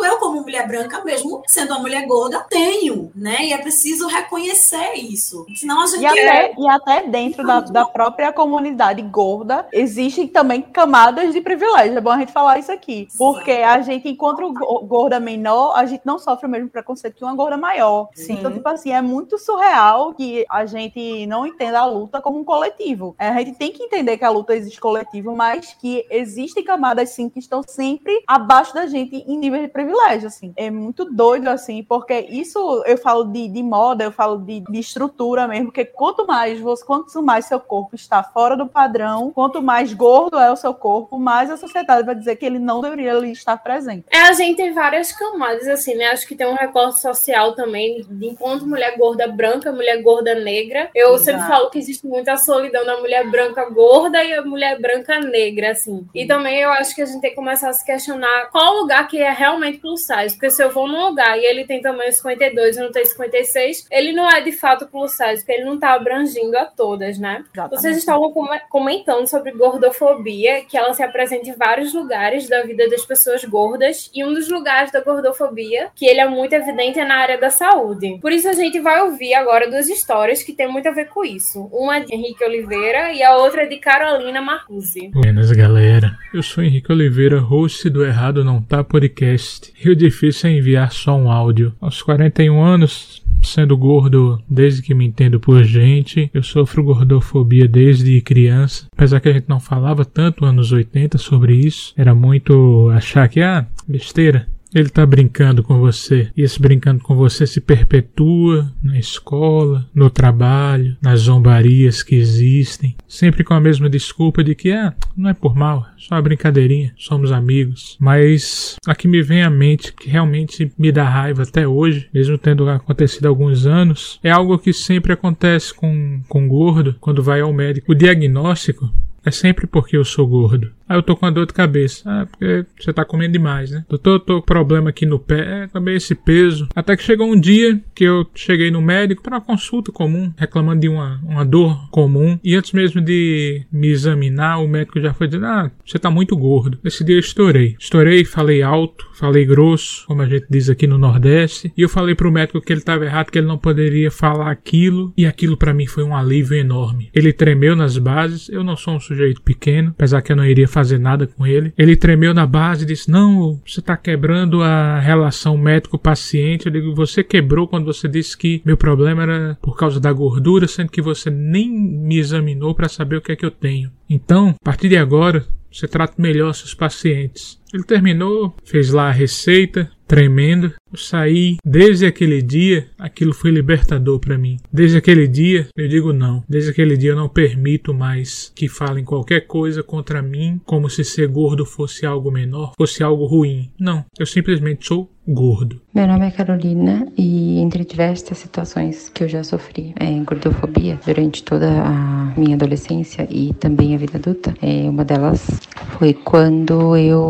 [0.00, 3.36] fato eu como mulher branca mesmo sendo uma mulher gorda tenho, né?
[3.46, 5.46] E é preciso reconhecer isso.
[5.54, 10.62] Senão a gente E até, e até dentro da, da própria comunidade gorda, existem também
[10.62, 11.96] camadas de privilégio.
[11.96, 13.08] É bom a gente falar isso aqui.
[13.16, 17.24] Porque a gente, enquanto go- gorda menor, a gente não sofre o mesmo preconceito que
[17.24, 18.08] uma gorda maior.
[18.14, 18.34] Sim.
[18.34, 22.44] Então, tipo assim, é muito surreal que a gente não entenda a luta como um
[22.44, 23.14] coletivo.
[23.18, 27.10] É, a gente tem que entender que a luta existe coletivo, mas que existem camadas,
[27.10, 30.52] sim, que estão sempre abaixo da gente em nível de privilégio, assim.
[30.56, 34.78] É muito doido, assim, porque isso eu falo de, de moda, eu falo de, de
[34.78, 39.62] estrutura mesmo, porque quanto mais você, quanto mais seu corpo está fora do padrão, quanto
[39.62, 43.16] mais gordo é o seu corpo, mais a sociedade vai dizer que ele não deveria
[43.16, 44.06] ali estar presente.
[44.10, 46.06] É, a gente tem várias camadas, assim, né?
[46.06, 50.90] Acho que tem um recorte social também, de enquanto mulher gorda branca, mulher gorda negra.
[50.94, 51.24] Eu Exato.
[51.24, 55.72] sempre falo que existe muita solidão da mulher branca gorda e a mulher branca negra,
[55.72, 56.06] assim.
[56.14, 59.08] E também eu acho que a gente tem que começar a se questionar qual lugar
[59.08, 60.34] que é realmente plus size.
[60.34, 63.86] Porque se eu vou num lugar e ele tem tamanho 52 e não tenho 56,
[63.90, 67.44] ele não é de fato plus size, porque ele não tá abrangindo a todas, né?
[67.52, 67.80] Exatamente.
[67.80, 72.88] Vocês estavam com- comentando sobre gordofobia, que ela se apresenta em vários lugares da vida
[72.88, 77.04] das pessoas gordas, e um dos lugares da gordofobia, que ele é muito evidente, é
[77.04, 78.18] na área da saúde.
[78.20, 81.24] Por isso a gente vai ouvir agora duas histórias que tem muito a ver com
[81.24, 81.68] isso.
[81.72, 85.08] Uma é de Henrique Oliveira e a outra é de Carolina Marcuse.
[85.08, 86.16] Buenas, galera.
[86.32, 89.69] Eu sou Henrique Oliveira, host do Errado Não Tá Podcast.
[89.82, 91.74] E o difícil é enviar só um áudio.
[91.80, 98.20] Aos 41 anos, sendo gordo desde que me entendo por gente, eu sofro gordofobia desde
[98.20, 98.86] criança.
[98.92, 103.40] Apesar que a gente não falava tanto anos 80 sobre isso, era muito achar que,
[103.40, 104.46] ah, besteira.
[104.74, 106.30] Ele tá brincando com você.
[106.36, 112.94] E esse brincando com você se perpetua na escola, no trabalho, nas zombarias que existem.
[113.08, 116.22] Sempre com a mesma desculpa de que, ah, não é por mal, é só uma
[116.22, 117.96] brincadeirinha, somos amigos.
[118.00, 122.38] Mas a que me vem à mente, que realmente me dá raiva até hoje, mesmo
[122.38, 127.40] tendo acontecido há alguns anos, é algo que sempre acontece com, com gordo quando vai
[127.40, 127.92] ao médico.
[127.92, 128.90] O diagnóstico
[129.24, 130.70] é sempre porque eu sou gordo.
[130.90, 132.02] Ah, eu tô com uma dor de cabeça.
[132.04, 133.84] Ah, porque você tá comendo demais, né?
[133.88, 135.62] Doutor, eu tô com problema aqui no pé.
[135.62, 136.68] É, também esse peso.
[136.74, 140.80] Até que chegou um dia que eu cheguei no médico para uma consulta comum, reclamando
[140.80, 142.36] de uma, uma dor comum.
[142.42, 146.36] E antes mesmo de me examinar, o médico já foi dizendo: Ah, você tá muito
[146.36, 146.76] gordo.
[146.84, 147.76] Esse dia eu estourei.
[147.78, 151.72] Estourei, falei alto, falei grosso, como a gente diz aqui no Nordeste.
[151.76, 155.12] E eu falei pro médico que ele tava errado, que ele não poderia falar aquilo.
[155.16, 157.10] E aquilo para mim foi um alívio enorme.
[157.14, 158.48] Ele tremeu nas bases.
[158.48, 161.72] Eu não sou um sujeito pequeno, apesar que eu não iria fazer nada com ele.
[161.76, 166.66] Ele tremeu na base e disse: Não, você tá quebrando a relação médico-paciente.
[166.66, 170.66] Eu digo: Você quebrou quando você disse que meu problema era por causa da gordura,
[170.66, 173.90] sendo que você nem me examinou para saber o que é que eu tenho.
[174.08, 177.59] Então, a partir de agora, você trata melhor seus pacientes.
[177.72, 180.72] Ele terminou, fez lá a receita, tremendo.
[180.92, 184.56] Eu saí desde aquele dia, aquilo foi libertador para mim.
[184.72, 186.42] Desde aquele dia, eu digo não.
[186.48, 191.04] Desde aquele dia eu não permito mais que falem qualquer coisa contra mim, como se
[191.04, 193.70] ser gordo fosse algo menor, fosse algo ruim.
[193.78, 195.80] Não, eu simplesmente sou gordo.
[195.94, 201.44] Meu nome é Carolina e entre diversas situações que eu já sofri é, gordofobia durante
[201.44, 205.60] toda a minha adolescência e também a vida adulta, é, uma delas
[205.98, 207.20] foi quando eu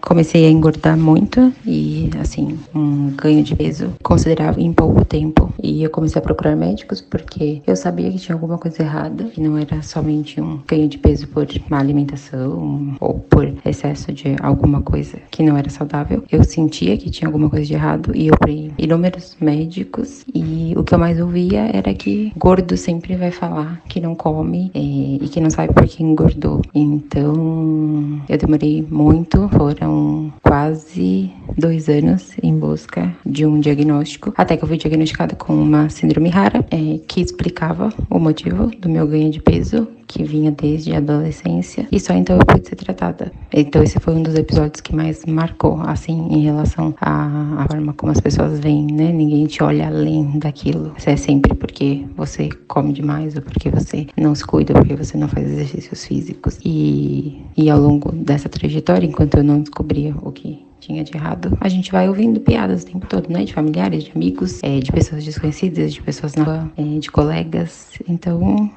[0.00, 5.82] comecei a engordar muito e assim um ganho de peso considerável em pouco tempo e
[5.82, 9.56] eu comecei a procurar médicos porque eu sabia que tinha alguma coisa errada que não
[9.58, 15.18] era somente um ganho de peso por má alimentação ou por excesso de alguma coisa
[15.30, 16.24] que não era saudável.
[16.30, 20.84] Eu sentia que tinha alguma coisa de errado e eu fui inúmeros médicos e o
[20.84, 24.78] que eu mais ouvia era que gordo sempre vai falar que não come é,
[25.24, 26.62] e que não sabe por que engordou.
[26.74, 34.64] Então eu demorei muito, foram quase dois anos em busca de um diagnóstico, até que
[34.64, 39.30] eu fui diagnosticada com uma síndrome rara é, que explicava o motivo do meu ganho
[39.30, 43.32] de peso que vinha desde a adolescência e só então eu pude ser tratada.
[43.52, 47.94] Então esse foi um dos episódios que mais marcou, assim, em relação à, à forma
[47.94, 49.10] como as pessoas veem, né?
[49.10, 50.92] Ninguém te olha além daquilo.
[50.98, 54.96] Isso é sempre porque você come demais ou porque você não se cuida, ou porque
[54.96, 56.58] você não faz exercícios físicos.
[56.64, 61.56] E, e ao longo dessa trajetória, enquanto eu não descobria o que tinha de errado,
[61.60, 63.44] a gente vai ouvindo piadas o tempo todo, né?
[63.44, 67.92] De familiares, de amigos, é, de pessoas desconhecidas, de pessoas na rua, é, de colegas.
[68.08, 68.70] Então,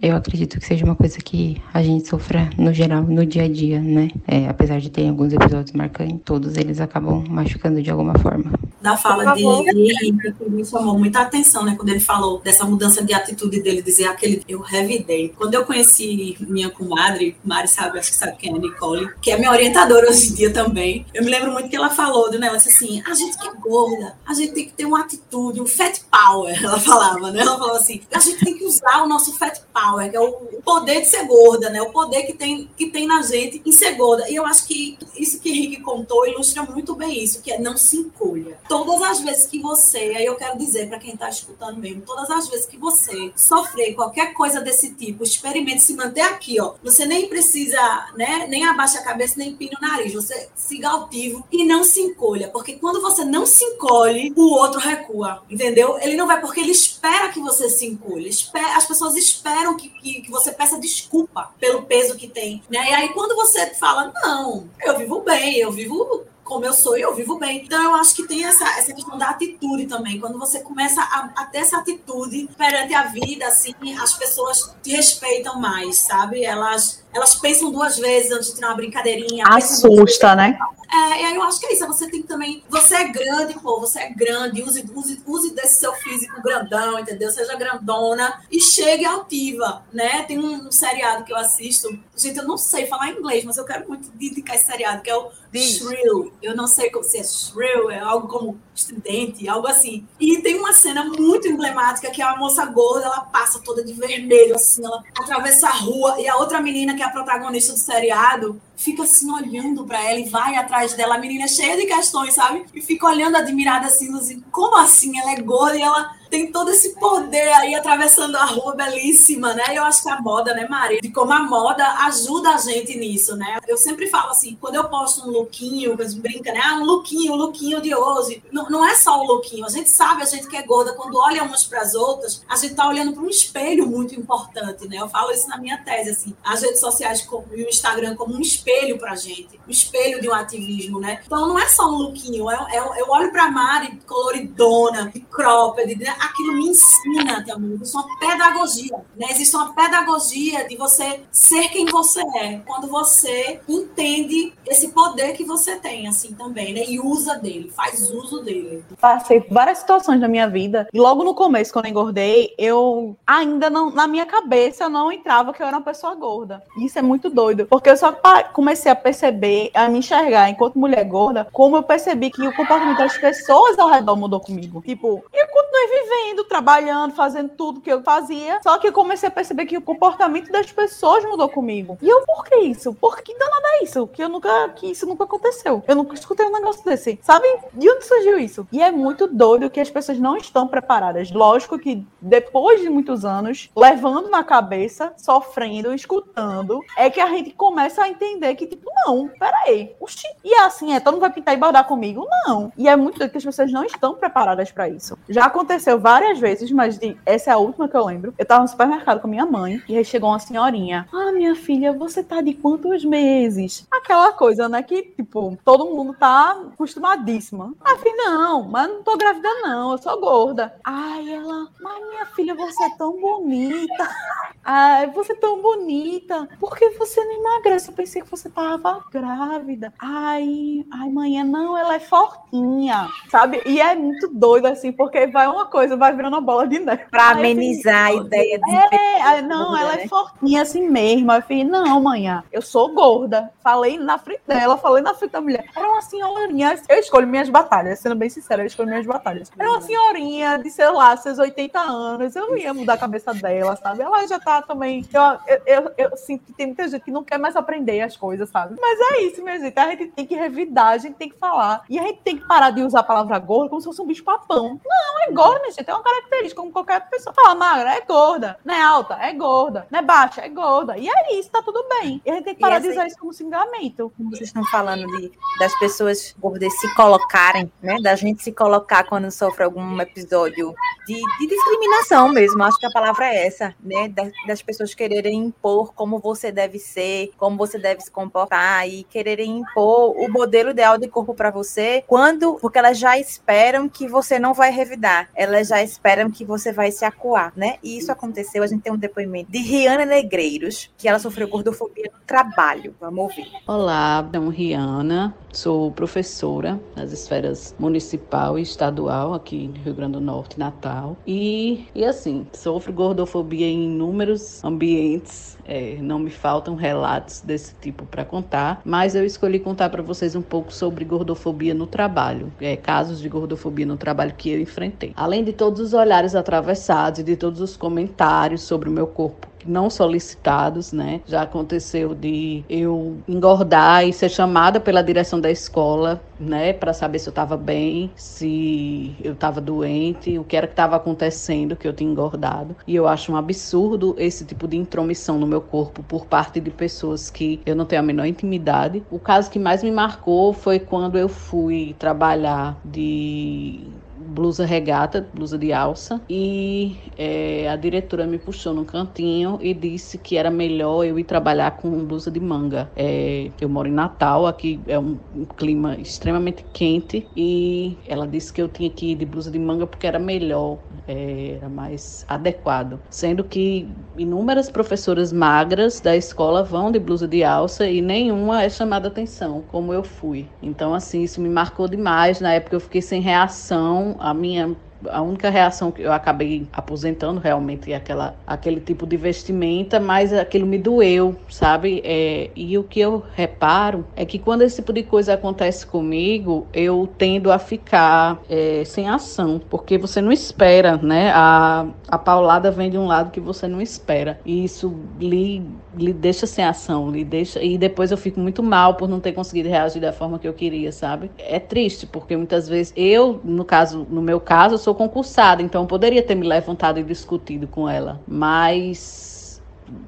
[0.00, 3.48] eu acredito que seja uma coisa que a gente sofra no geral, no dia a
[3.48, 4.08] dia, né?
[4.26, 8.52] É, apesar de ter alguns episódios marcantes, todos eles acabam machucando de alguma forma.
[8.84, 11.74] Da fala de, Henrique, que me chamou muita atenção, né?
[11.74, 15.30] Quando ele falou dessa mudança de atitude dele, dizer aquele eu revidei.
[15.30, 19.38] Quando eu conheci minha comadre, Mari sabe, acho que sabe quem é, Nicole, que é
[19.38, 21.06] minha orientadora hoje em dia também.
[21.14, 22.46] Eu me lembro muito que ela falou, né?
[22.46, 25.62] Ela disse assim: a gente que é gorda, a gente tem que ter uma atitude,
[25.62, 27.40] um fat power, ela falava, né?
[27.40, 30.32] Ela falou assim: a gente tem que usar o nosso fat power, que é o
[30.62, 31.80] poder de ser gorda, né?
[31.80, 34.28] O poder que tem, que tem na gente em ser gorda.
[34.28, 37.78] E eu acho que isso que Henrique contou ilustra muito bem isso, que é não
[37.78, 38.58] se encolha.
[38.74, 42.28] Todas as vezes que você, aí eu quero dizer para quem está escutando mesmo, todas
[42.30, 46.74] as vezes que você sofrer qualquer coisa desse tipo, experimente se manter aqui, ó.
[46.82, 47.78] Você nem precisa,
[48.16, 50.12] né, nem abaixa a cabeça, nem pina o nariz.
[50.12, 54.80] Você siga altivo e não se encolha, porque quando você não se encolhe, o outro
[54.80, 55.98] recua, entendeu?
[56.00, 58.28] Ele não vai porque ele espera que você se encolha.
[58.74, 62.90] As pessoas esperam que, que, que você peça desculpa pelo peso que tem, né?
[62.90, 67.00] E aí quando você fala, não, eu vivo bem, eu vivo como eu sou e
[67.00, 67.64] eu vivo bem.
[67.64, 70.20] Então, eu acho que tem essa, essa questão da atitude também.
[70.20, 74.92] Quando você começa a, a, ter essa atitude perante a vida, assim, as pessoas te
[74.92, 76.44] respeitam mais, sabe?
[76.44, 79.44] Elas, elas pensam duas vezes antes de ter uma brincadeirinha.
[79.48, 80.58] Assusta, né?
[80.92, 81.86] É, e aí eu acho que é isso.
[81.86, 82.62] Você tem que também.
[82.68, 87.30] Você é grande, pô, você é grande, use, use, use desse seu físico grandão, entendeu?
[87.30, 90.22] Seja grandona e chegue altiva, né?
[90.24, 91.88] Tem um, um seriado que eu assisto.
[92.16, 95.16] Gente, eu não sei falar inglês, mas eu quero muito indicar esse seriado, que é
[95.16, 96.32] o Shrill.
[96.42, 100.06] Eu não sei se é Shrill, é algo como estridente, algo assim.
[100.18, 103.92] E tem uma cena muito emblemática que é a moça gorda, ela passa toda de
[103.92, 108.60] vermelho, assim, ela atravessa a rua e a outra menina que a protagonista do seriado
[108.76, 111.14] fica assim olhando para ela e vai atrás dela.
[111.14, 112.64] A menina é cheia de questões, sabe?
[112.74, 115.18] E fica olhando admirada assim, assim, como assim?
[115.18, 119.66] Ela é gorda e ela tem todo esse poder aí atravessando a rua belíssima, né?
[119.72, 121.00] Eu acho que a moda, né, Maria?
[121.00, 123.60] De como a moda ajuda a gente nisso, né?
[123.68, 126.60] Eu sempre falo assim, quando eu posto um lookinho, brinca, né?
[126.60, 128.42] Ah, um lookinho, um lookinho de hoje.
[128.50, 129.64] Não, não é só o lookinho.
[129.64, 132.56] A gente sabe, a gente que é gorda, quando olha umas para as outras, a
[132.56, 134.96] gente tá olhando para um espelho muito importante, né?
[134.96, 136.34] Eu falo isso na minha tese, assim.
[136.42, 139.60] As redes sociais e o Instagram como um espelho pra gente.
[139.68, 141.22] Um espelho de um ativismo, né?
[141.24, 142.50] Então não é só um lookinho.
[142.50, 146.12] Eu, eu, eu olho pra Mari coloridona, de cropped, né?
[146.24, 147.74] Aquilo me ensina também.
[147.74, 149.26] Existe uma pedagogia, né?
[149.30, 155.44] Existe uma pedagogia de você ser quem você é, quando você entende esse poder que
[155.44, 156.84] você tem, assim, também, né?
[156.86, 158.84] E usa dele, faz uso dele.
[159.00, 163.68] Passei várias situações na minha vida, e logo no começo, quando eu engordei, eu ainda
[163.68, 166.62] não, na minha cabeça, não entrava que eu era uma pessoa gorda.
[166.78, 168.16] Isso é muito doido, porque eu só
[168.52, 172.98] comecei a perceber, a me enxergar enquanto mulher gorda, como eu percebi que o comportamento
[172.98, 174.82] das pessoas ao redor mudou comigo.
[174.82, 178.60] Tipo, eu continuei vivendo vivendo, trabalhando, fazendo tudo que eu fazia.
[178.62, 181.98] Só que eu comecei a perceber que o comportamento das pessoas mudou comigo.
[182.00, 182.94] E eu, por que isso?
[182.94, 184.06] Por que danada é isso?
[184.08, 185.82] Que eu nunca, que isso nunca aconteceu.
[185.86, 187.18] Eu nunca escutei um negócio desse.
[187.22, 187.46] Sabe?
[187.72, 188.66] De onde surgiu isso?
[188.72, 191.30] E é muito doido que as pessoas não estão preparadas.
[191.30, 197.50] Lógico que depois de muitos anos, levando na cabeça, sofrendo, escutando, é que a gente
[197.50, 199.94] começa a entender que, tipo, não, peraí.
[200.00, 200.26] Oxi.
[200.44, 202.26] E é assim, é, todo mundo vai pintar e bordar comigo?
[202.46, 202.72] Não.
[202.76, 205.18] E é muito doido que as pessoas não estão preparadas para isso.
[205.28, 208.34] Já aconteceu várias vezes, mas de, essa é a última que eu lembro.
[208.38, 211.06] Eu tava no supermercado com minha mãe e aí chegou uma senhorinha.
[211.12, 213.86] Ah, minha filha, você tá de quantos meses?
[213.90, 214.82] Aquela coisa, né?
[214.82, 217.74] Que, tipo, todo mundo tá acostumadíssima.
[217.80, 219.92] Ah, filha, não, mas não tô grávida, não.
[219.92, 220.74] Eu sou gorda.
[220.84, 224.08] Ai, ela, mas minha filha, você é tão bonita.
[224.66, 226.48] Ai, você é tão bonita.
[226.58, 227.90] Por que você não emagrece?
[227.90, 229.92] Eu pensei que você tava grávida.
[229.98, 233.62] Ai, ai, mãe, não, ela é fortinha, sabe?
[233.66, 236.78] E é muito doido, assim, porque vai uma coisa coisa vai virando uma bola de
[236.78, 237.04] neve.
[237.10, 238.74] Pra amenizar a ideia de.
[238.74, 241.30] É, não, ela é fortinha assim mesmo.
[241.30, 243.50] Eu falei, não, manhã, eu sou gorda.
[243.62, 245.64] Falei na frente dela, falei na frente da mulher.
[245.76, 246.80] Era uma senhorinha.
[246.88, 249.50] Eu escolho minhas batalhas, sendo bem sincera, eu escolho minhas batalhas.
[249.58, 252.34] Era uma senhorinha de, sei lá, seus 80 anos.
[252.34, 254.02] Eu não ia mudar a cabeça dela, sabe?
[254.02, 255.06] Ela já tá também.
[255.12, 258.16] Eu, eu, eu, eu sinto que tem muita gente que não quer mais aprender as
[258.16, 258.76] coisas, sabe?
[258.80, 259.78] Mas é isso, minha gente.
[259.78, 261.84] A gente tem que revidar, a gente tem que falar.
[261.88, 264.06] E a gente tem que parar de usar a palavra gorda como se fosse um
[264.06, 264.80] bicho papão.
[264.84, 265.90] Não, é gorda, minha gente.
[265.90, 267.34] É uma característica, como qualquer pessoa.
[267.34, 268.58] Fala, magra, é gorda.
[268.64, 269.86] Não é alta, é gorda.
[269.90, 270.96] Não é baixa, é gorda.
[270.96, 272.20] E é isso, tá tudo bem.
[272.24, 274.12] E a gente tem que parar de usar isso como xingamento.
[274.30, 277.96] Vocês estão falando de, das pessoas gordas se colocarem, né?
[278.00, 280.74] Da gente se colocar quando sofre algum episódio
[281.06, 282.62] de, de discriminação mesmo.
[282.62, 284.08] Acho que a palavra é essa, né?
[284.08, 289.04] Das, das pessoas quererem impor como você deve ser, como você deve se comportar e
[289.04, 294.06] quererem impor o modelo ideal de corpo para você, quando porque elas já esperam que
[294.06, 295.28] você não vai revidar.
[295.34, 297.76] Elas já esperam que você vai se acuar, né?
[297.82, 302.10] E isso aconteceu, a gente tem um depoimento de Rihanna Negreiros, que ela sofreu gordofobia
[302.12, 302.94] no trabalho.
[303.00, 303.50] Vamos ouvir.
[303.66, 310.20] Olá, sou Rihanna, sou professora nas esferas municipal e estadual aqui no Rio Grande do
[310.20, 311.16] Norte, Natal.
[311.26, 318.04] E, e assim, sofro gordofobia em inúmeros ambientes é, não me faltam relatos desse tipo
[318.06, 322.76] para contar, mas eu escolhi contar para vocês um pouco sobre gordofobia no trabalho, é,
[322.76, 325.12] casos de gordofobia no trabalho que eu enfrentei.
[325.16, 329.53] Além de todos os olhares atravessados e de todos os comentários sobre o meu corpo
[329.66, 331.20] não solicitados, né?
[331.26, 337.18] Já aconteceu de eu engordar e ser chamada pela direção da escola, né, para saber
[337.18, 341.86] se eu estava bem, se eu estava doente, o que era que estava acontecendo, que
[341.86, 342.76] eu tinha engordado.
[342.86, 346.70] E eu acho um absurdo esse tipo de intromissão no meu corpo por parte de
[346.70, 349.04] pessoas que eu não tenho a menor intimidade.
[349.10, 354.02] O caso que mais me marcou foi quando eu fui trabalhar de
[354.34, 360.18] blusa regata, blusa de alça, e é, a diretora me puxou no cantinho e disse
[360.18, 362.90] que era melhor eu ir trabalhar com blusa de manga.
[362.96, 368.52] É, eu moro em Natal, aqui é um, um, clima extremamente quente, e ela disse
[368.52, 372.24] que eu tinha que ir de blusa de manga porque era melhor, é, era mais
[372.26, 372.98] adequado.
[373.10, 378.68] Sendo que inúmeras professoras magras da escola vão de blusa de alça e nenhuma é
[378.68, 380.46] chamada atenção, como eu fui.
[380.60, 382.40] Então, assim, isso me marcou demais.
[382.40, 384.74] Na época eu fiquei sem reação a minha
[385.10, 390.32] a única reação que eu acabei aposentando realmente é aquela, aquele tipo de vestimenta, mas
[390.32, 392.00] aquilo me doeu, sabe?
[392.04, 396.66] É, e o que eu reparo é que quando esse tipo de coisa acontece comigo,
[396.72, 401.30] eu tendo a ficar é, sem ação, porque você não espera, né?
[401.34, 404.40] A, a paulada vem de um lado que você não espera.
[404.44, 405.62] E isso lhe,
[405.96, 407.62] lhe deixa sem ação, lhe deixa.
[407.62, 410.52] E depois eu fico muito mal por não ter conseguido reagir da forma que eu
[410.54, 411.30] queria, sabe?
[411.38, 415.82] É triste, porque muitas vezes eu, no caso, no meu caso, eu sou concursada, então
[415.82, 418.20] eu poderia ter me levantado e discutido com ela.
[418.26, 419.33] Mas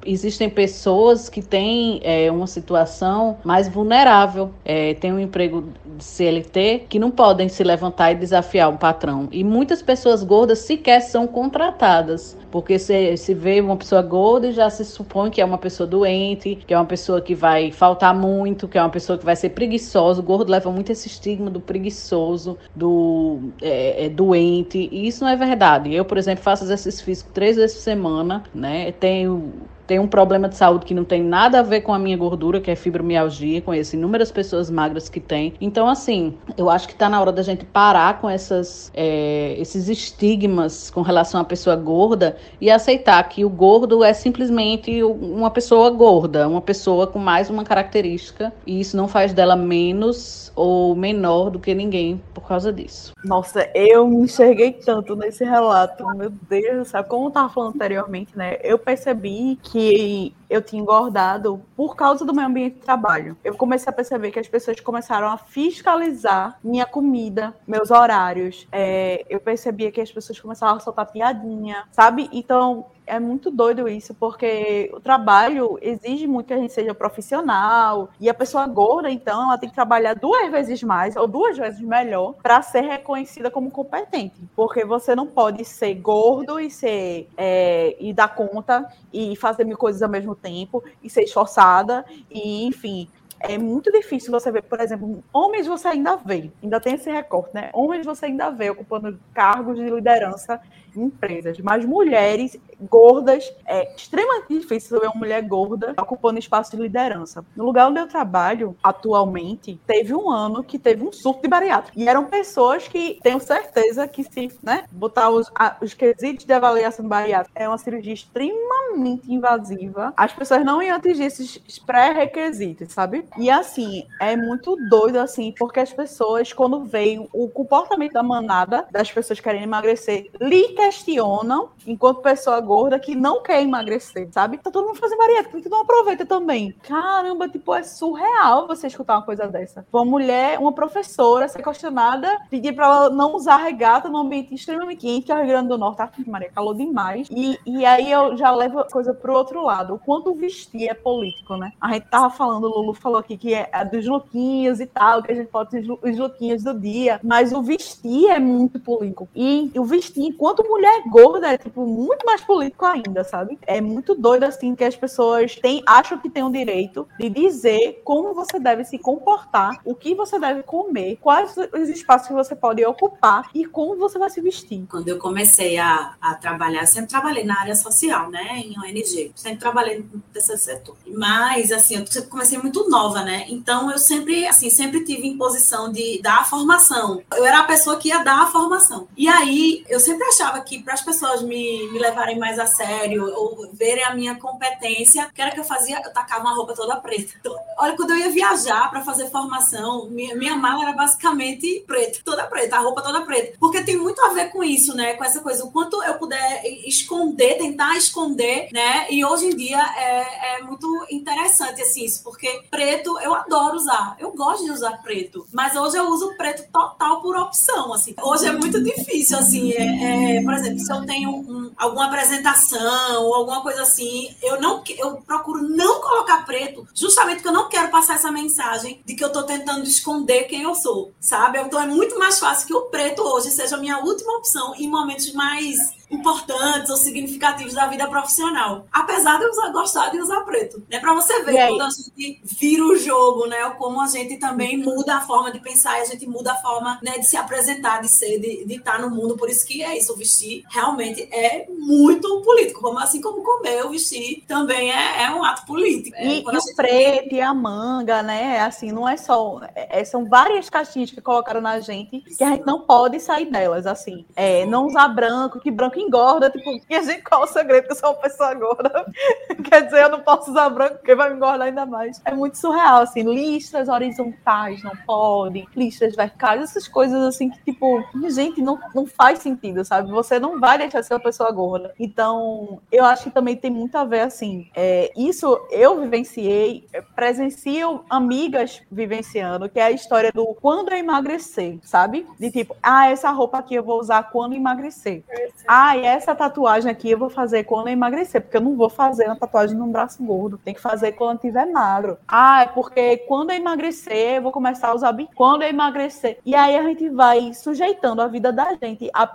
[0.04, 5.64] existem pessoas que têm é, uma situação mais vulnerável, é, têm um emprego
[5.96, 9.28] de CLT, que não podem se levantar e desafiar um patrão.
[9.32, 14.52] E muitas pessoas gordas sequer são contratadas, porque se, se vê uma pessoa gorda e
[14.52, 18.14] já se supõe que é uma pessoa doente, que é uma pessoa que vai faltar
[18.14, 20.20] muito, que é uma pessoa que vai ser preguiçosa.
[20.20, 25.30] O gordo leva muito esse estigma do preguiçoso, do é, é doente, e isso não
[25.30, 25.94] é verdade.
[25.94, 28.92] Eu, por exemplo, faço exercício físico três vezes por semana, né?
[28.92, 29.52] Tenho
[29.86, 32.60] tem um problema de saúde que não tem nada a ver com a minha gordura,
[32.60, 35.54] que é fibromialgia, conheço inúmeras pessoas magras que têm.
[35.60, 39.88] Então, assim, eu acho que está na hora da gente parar com essas, é, esses
[39.88, 45.90] estigmas com relação à pessoa gorda e aceitar que o gordo é simplesmente uma pessoa
[45.90, 51.50] gorda, uma pessoa com mais uma característica, e isso não faz dela menos ou menor
[51.50, 53.12] do que ninguém por causa disso.
[53.22, 57.08] Nossa, eu me enxerguei tanto nesse relato, meu Deus, sabe?
[57.08, 58.56] Como eu estava falando anteriormente, né?
[58.62, 63.36] Eu percebi que que eu tinha engordado por causa do meu ambiente de trabalho.
[63.44, 68.66] Eu comecei a perceber que as pessoas começaram a fiscalizar minha comida, meus horários.
[68.72, 72.30] É, eu percebia que as pessoas começavam a soltar piadinha, sabe?
[72.32, 78.10] Então, é muito doido isso, porque o trabalho exige muito que a gente seja profissional
[78.20, 81.80] e a pessoa gorda, então, ela tem que trabalhar duas vezes mais ou duas vezes
[81.80, 87.96] melhor para ser reconhecida como competente, porque você não pode ser gordo e ser é,
[88.00, 93.08] e dar conta e fazer mil coisas ao mesmo tempo e ser esforçada e, enfim,
[93.40, 97.54] é muito difícil você ver, por exemplo, homens você ainda vê, ainda tem esse recorte,
[97.54, 97.70] né?
[97.72, 100.60] Homens você ainda vê ocupando cargos de liderança
[101.00, 107.44] empresas, mas mulheres gordas, é extremamente difícil ver uma mulher gorda ocupando espaço de liderança.
[107.54, 111.98] No lugar onde eu trabalho atualmente, teve um ano que teve um surto de bariátrica.
[111.98, 116.52] E eram pessoas que tenho certeza que se né, botar os, a, os quesitos de
[116.52, 123.24] avaliação bariátrica é uma cirurgia extremamente invasiva, as pessoas não iam atingir esses pré-requisitos, sabe?
[123.38, 128.86] E assim, é muito doido assim, porque as pessoas, quando veem o comportamento da manada
[128.90, 134.58] das pessoas querendo emagrecer, literalmente questionam, enquanto pessoa gorda, que não quer emagrecer, sabe?
[134.58, 136.74] Tá todo mundo fazendo bariátrica, que não aproveita também.
[136.82, 139.86] Caramba, tipo, é surreal você escutar uma coisa dessa.
[139.92, 145.00] Uma mulher, uma professora, ser questionada, pedir pra ela não usar regata num ambiente extremamente
[145.00, 147.28] quente, que é o Rio Grande do Norte, tá, Maria, calor demais.
[147.30, 149.94] E, e aí eu já levo a coisa pro outro lado.
[149.94, 151.72] O quanto vestir é político, né?
[151.80, 155.32] A gente tava falando, o Lulu falou aqui que é dos lookinhos e tal, que
[155.32, 159.28] a gente pode os lookinhos do dia, mas o vestir é muito político.
[159.34, 163.58] E o vestir, enquanto mulher gorda é, tipo, muito mais político ainda, sabe?
[163.66, 168.02] É muito doido, assim, que as pessoas têm, acham que têm o direito de dizer
[168.04, 172.54] como você deve se comportar, o que você deve comer, quais os espaços que você
[172.54, 174.84] pode ocupar e como você vai se vestir.
[174.90, 178.58] Quando eu comecei a, a trabalhar, sempre trabalhei na área social, né?
[178.58, 179.32] Em ONG.
[179.34, 180.04] Sempre trabalhei
[180.34, 180.96] nesse setor.
[181.06, 183.46] Mas, assim, eu comecei muito nova, né?
[183.48, 187.22] Então, eu sempre, assim, sempre tive em posição de dar a formação.
[187.34, 189.08] Eu era a pessoa que ia dar a formação.
[189.16, 193.26] E aí, eu sempre achava que para as pessoas me, me levarem mais a sério
[193.34, 196.96] ou verem a minha competência, que era que eu fazia, eu tacava uma roupa toda
[196.96, 197.34] preta.
[197.40, 202.20] Então, olha, quando eu ia viajar para fazer formação, minha, minha mala era basicamente preta,
[202.24, 203.56] toda preta, a roupa toda preta.
[203.58, 205.14] Porque tem muito a ver com isso, né?
[205.14, 209.06] Com essa coisa, o quanto eu puder esconder, tentar esconder né?
[209.10, 214.16] E hoje em dia é, é muito interessante assim isso, porque preto eu adoro usar,
[214.18, 218.14] eu gosto de usar preto, mas hoje eu uso preto total por opção, assim.
[218.22, 223.24] Hoje é muito difícil, assim, é, é, por exemplo, se eu tenho um, alguma apresentação
[223.24, 227.68] ou alguma coisa assim, eu não eu procuro não colocar preto, justamente porque eu não
[227.68, 231.58] quero passar essa mensagem de que eu tô tentando esconder quem eu sou, sabe?
[231.58, 234.88] Então é muito mais fácil que o preto hoje seja a minha última opção em
[234.88, 235.76] momentos mais
[236.10, 238.86] importantes ou significativos da vida profissional.
[238.92, 240.82] Apesar de eu usar, gostar de usar preto.
[240.90, 240.98] Né?
[240.98, 243.58] Para você ver quando a gente vira o jogo, né?
[243.70, 246.98] Como a gente também muda a forma de pensar e a gente muda a forma
[247.02, 249.36] né, de se apresentar, de ser, de, de estar no mundo.
[249.36, 252.80] Por isso que é isso, o vestir realmente é muito político.
[252.80, 256.16] Como, assim como comer, o vestir também é, é um ato político.
[256.18, 258.60] E, e o preto e a manga, né?
[258.60, 259.60] Assim, não é só.
[259.74, 263.86] É, são várias caixinhas que colocaram na gente que a gente não pode sair delas,
[263.86, 264.24] assim.
[264.36, 267.92] É, não usar branco, que branco que engorda, tipo, e gente, qual o segredo que
[267.92, 269.06] eu sou uma pessoa gorda?
[269.64, 272.20] Quer dizer, eu não posso usar branco porque vai me engordar ainda mais.
[272.24, 278.04] É muito surreal, assim, listras horizontais não podem, listras verticais, essas coisas assim que, tipo,
[278.28, 280.10] gente, não, não faz sentido, sabe?
[280.10, 281.94] Você não vai deixar de ser uma pessoa gorda.
[281.98, 288.04] Então, eu acho que também tem muito a ver, assim, é, isso eu vivenciei, presencio
[288.10, 292.26] amigas vivenciando, que é a história do quando eu emagrecer, sabe?
[292.38, 295.22] De tipo, ah, essa roupa aqui eu vou usar quando emagrecer.
[295.66, 298.88] Ah, ah, essa tatuagem aqui eu vou fazer quando eu emagrecer, porque eu não vou
[298.88, 300.58] fazer uma tatuagem num braço gordo.
[300.58, 302.18] Tem que fazer quando eu tiver magro.
[302.26, 305.32] Ah, é porque quando eu emagrecer, eu vou começar a usar bico.
[305.34, 306.38] Quando eu emagrecer.
[306.44, 309.26] E aí a gente vai sujeitando a vida da gente a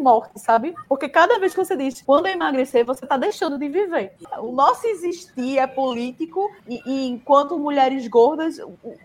[0.00, 0.74] mortes, sabe?
[0.88, 4.14] Porque cada vez que você diz quando eu emagrecer, você está deixando de viver.
[4.38, 8.58] O nosso existir é político e, e enquanto mulheres gordas,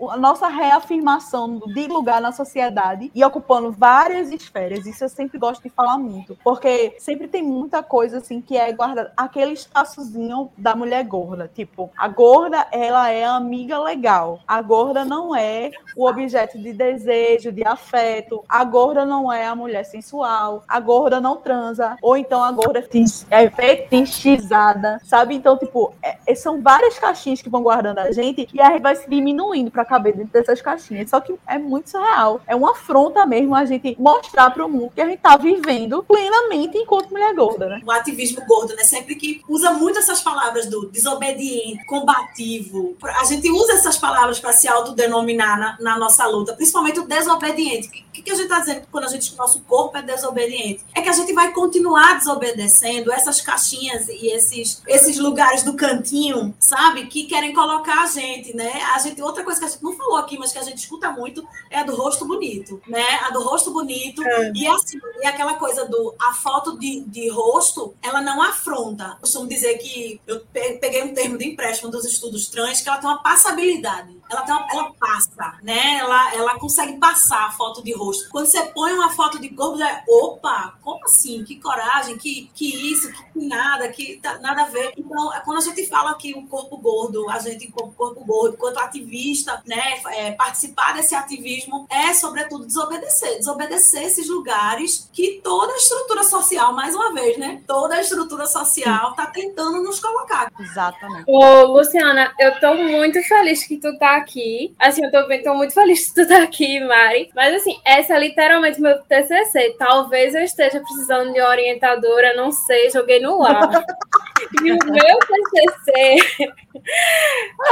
[0.10, 4.86] a nossa reafirmação de lugar na sociedade e ocupando várias esferas.
[4.86, 6.38] Isso eu sempre gosto de falar muito.
[6.44, 9.14] Porque sempre tem muita coisa assim que é guardada.
[9.16, 11.50] Aquele espaçozinho da mulher gorda.
[11.54, 14.40] Tipo, a gorda, ela é a amiga legal.
[14.48, 18.44] A gorda não é o objeto de desejo, de afeto.
[18.48, 20.25] A gorda não é a mulher sensual.
[20.26, 21.98] A gorda não transa.
[22.02, 22.84] Ou então a gorda
[23.32, 25.36] é fetichizada, sabe?
[25.36, 28.82] Então, tipo, é, é, são várias caixinhas que vão guardando a gente e a gente
[28.82, 31.10] vai se diminuindo para caber dentro dessas caixinhas.
[31.10, 32.42] Só que é muito surreal.
[32.48, 36.04] É uma afronta mesmo a gente mostrar para o mundo que a gente tá vivendo
[36.04, 37.82] plena plenamente enquanto mulher gorda, né?
[37.86, 38.84] O ativismo gordo, né?
[38.84, 42.96] Sempre que usa muito essas palavras do desobediente, combativo.
[43.04, 47.88] A gente usa essas palavras para se autodenominar na, na nossa luta, principalmente o desobediente.
[47.88, 50.84] O que, que a gente está dizendo quando a gente nosso corpo é desobediente?
[50.94, 56.54] É que a gente vai continuar desobedecendo essas caixinhas e esses, esses lugares do cantinho,
[56.60, 57.08] sabe?
[57.08, 58.82] Que querem colocar a gente, né?
[58.96, 61.12] A gente, outra coisa que a gente não falou aqui, mas que a gente escuta
[61.12, 63.06] muito, é a do rosto bonito, né?
[63.28, 64.26] A do rosto bonito.
[64.26, 64.52] É.
[64.56, 69.14] E assim, e aquela coisa do a foto de, de rosto, ela não afronta.
[69.16, 72.98] Eu costumo dizer que eu peguei um termo de empréstimo dos estudos trans, que ela
[72.98, 74.15] tem uma passabilidade.
[74.30, 75.98] Ela, tem uma, ela passa, né?
[76.00, 78.30] Ela, ela consegue passar a foto de rosto.
[78.30, 81.44] Quando você põe uma foto de corpo, já é, opa, como assim?
[81.44, 84.94] Que coragem, que, que isso, que nada, que tá, nada a ver.
[84.98, 88.56] Então, é quando a gente fala que o corpo gordo, a gente, como corpo gordo,
[88.56, 93.38] enquanto ativista, né, é, participar desse ativismo é, sobretudo, desobedecer.
[93.38, 97.62] Desobedecer esses lugares que toda a estrutura social, mais uma vez, né?
[97.68, 100.52] Toda a estrutura social está tentando nos colocar.
[100.60, 101.26] Exatamente.
[101.28, 104.76] Ô, Luciana, eu tô muito feliz que tu tá aqui.
[104.80, 107.30] Assim, eu tô, tô muito feliz que tu tá aqui, Mari.
[107.36, 109.76] Mas, assim, essa é literalmente meu TCC.
[109.78, 113.70] Talvez eu esteja precisando de orientadora, não sei, joguei no ar.
[114.64, 116.54] e o meu TCC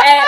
[0.04, 0.24] é,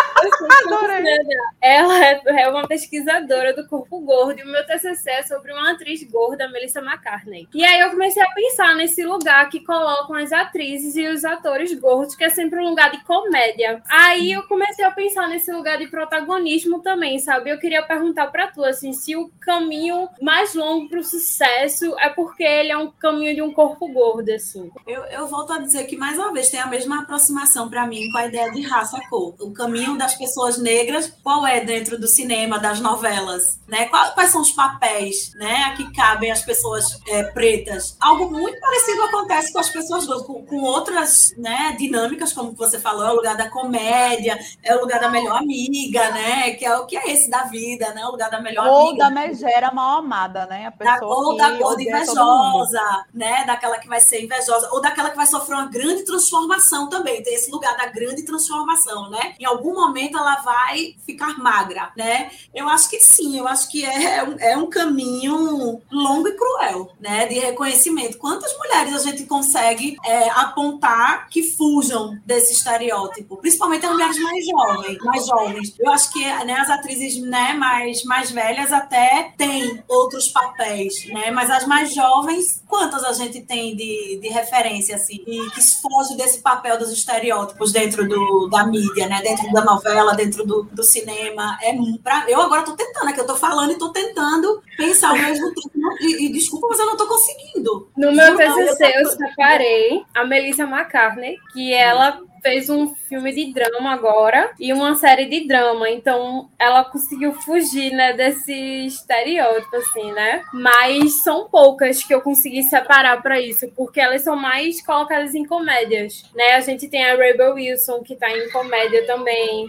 [1.61, 5.71] ela é, é uma pesquisadora do corpo gordo e o meu TCC é sobre uma
[5.71, 7.47] atriz gorda, Melissa McCartney.
[7.53, 11.73] E aí eu comecei a pensar nesse lugar que colocam as atrizes e os atores
[11.79, 13.81] gordos, que é sempre um lugar de comédia.
[13.89, 17.49] Aí eu comecei a pensar nesse lugar de protagonismo também, sabe?
[17.49, 22.09] Eu queria perguntar para tu assim, se o caminho mais longo para o sucesso é
[22.09, 24.69] porque ele é um caminho de um corpo gordo assim.
[24.87, 28.09] Eu, eu volto a dizer que mais uma vez tem a mesma aproximação para mim
[28.11, 29.35] com a ideia de raça cor.
[29.39, 33.87] O caminho das pessoas negras, qual é dentro do cinema, das novelas, né?
[33.87, 37.97] Quais são os papéis, né, a que cabem as pessoas é, pretas?
[37.99, 43.05] Algo muito parecido acontece com as pessoas com, com outras, né, dinâmicas, como você falou,
[43.05, 46.85] é o lugar da comédia, é o lugar da melhor amiga, né, que é o
[46.85, 48.91] que é esse da vida, né, o lugar da melhor ou amiga.
[48.91, 53.77] Ou da megera mal amada, né, a pessoa da, ou da gorda invejosa, né, daquela
[53.77, 57.51] que vai ser invejosa, ou daquela que vai sofrer uma grande transformação também, tem esse
[57.51, 59.35] lugar da grande transformação, né?
[59.39, 62.29] Em algum momento ela vai ficar magra, né?
[62.53, 67.25] Eu acho que sim, eu acho que é, é um caminho longo e cruel, né?
[67.25, 68.17] De reconhecimento.
[68.17, 73.37] Quantas mulheres a gente consegue é, apontar que fujam desse estereótipo?
[73.37, 75.73] Principalmente as mulheres mais jovens, mais jovens.
[75.85, 81.29] Eu acho que né, as atrizes né, mais, mais velhas até têm outros papéis, né?
[81.29, 86.17] Mas as mais jovens, quantas a gente tem de, de referência, assim, e que foge
[86.17, 89.21] desse papel dos estereótipos dentro do, da mídia, né?
[89.21, 91.55] Dentro da novela, dentro do, do cinema.
[91.61, 91.71] É
[92.03, 95.17] pra, eu agora estou tentando, é que eu estou falando e estou tentando pensar ao
[95.17, 95.69] mesmo tempo.
[96.01, 97.91] E, e, desculpa, mas eu não estou conseguindo.
[97.95, 103.91] No meu TCC eu separei a Melissa McCartney, que ela fez um filme de drama
[103.91, 105.89] agora e uma série de drama.
[105.89, 108.53] Então, ela conseguiu fugir, né, desse
[108.85, 110.43] estereótipo, assim, né?
[110.53, 115.43] Mas são poucas que eu consegui separar para isso, porque elas são mais colocadas em
[115.43, 116.53] comédias, né?
[116.53, 119.67] A gente tem a Rebel Wilson, que tá em comédia também.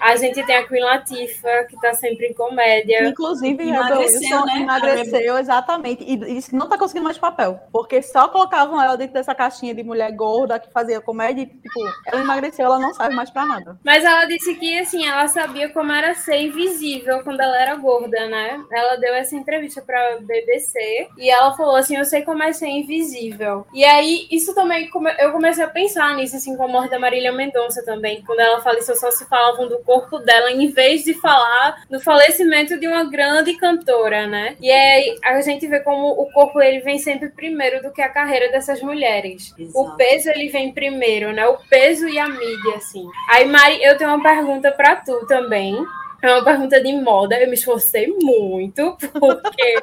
[0.00, 3.08] A gente tem a Queen Latifah, que tá sempre em comédia.
[3.08, 4.58] Inclusive, emagreceu, né?
[4.60, 6.04] emagreceu, exatamente.
[6.04, 7.60] E, e não tá conseguindo mais papel.
[7.72, 11.80] Porque só colocavam ela dentro dessa caixinha de mulher gorda que fazia comédia e, tipo,
[12.06, 13.78] ela emagreceu, ela não serve mais pra nada.
[13.84, 18.26] Mas ela disse que, assim, ela sabia como era ser invisível quando ela era gorda,
[18.26, 18.62] né?
[18.72, 22.68] Ela deu essa entrevista pra BBC e ela falou assim: Eu sei como é ser
[22.68, 23.66] invisível.
[23.72, 27.32] E aí, isso também, eu comecei a pensar nisso, assim, com a morte da Marília
[27.32, 28.22] Mendonça também.
[28.22, 32.78] Quando ela faleceu, só se falavam do corpo dela, em vez de falar do falecimento
[32.78, 34.54] de uma grande cantora, né?
[34.60, 38.10] E aí a gente vê como o corpo ele vem sempre primeiro do que a
[38.10, 39.54] carreira dessas mulheres.
[39.58, 39.80] Exato.
[39.80, 41.46] O peso ele vem primeiro, né?
[41.46, 43.08] O peso e a mídia, assim.
[43.30, 45.74] Aí, Mari, eu tenho uma pergunta para tu também.
[46.20, 47.40] É uma pergunta de moda.
[47.40, 49.74] Eu me esforcei muito, porque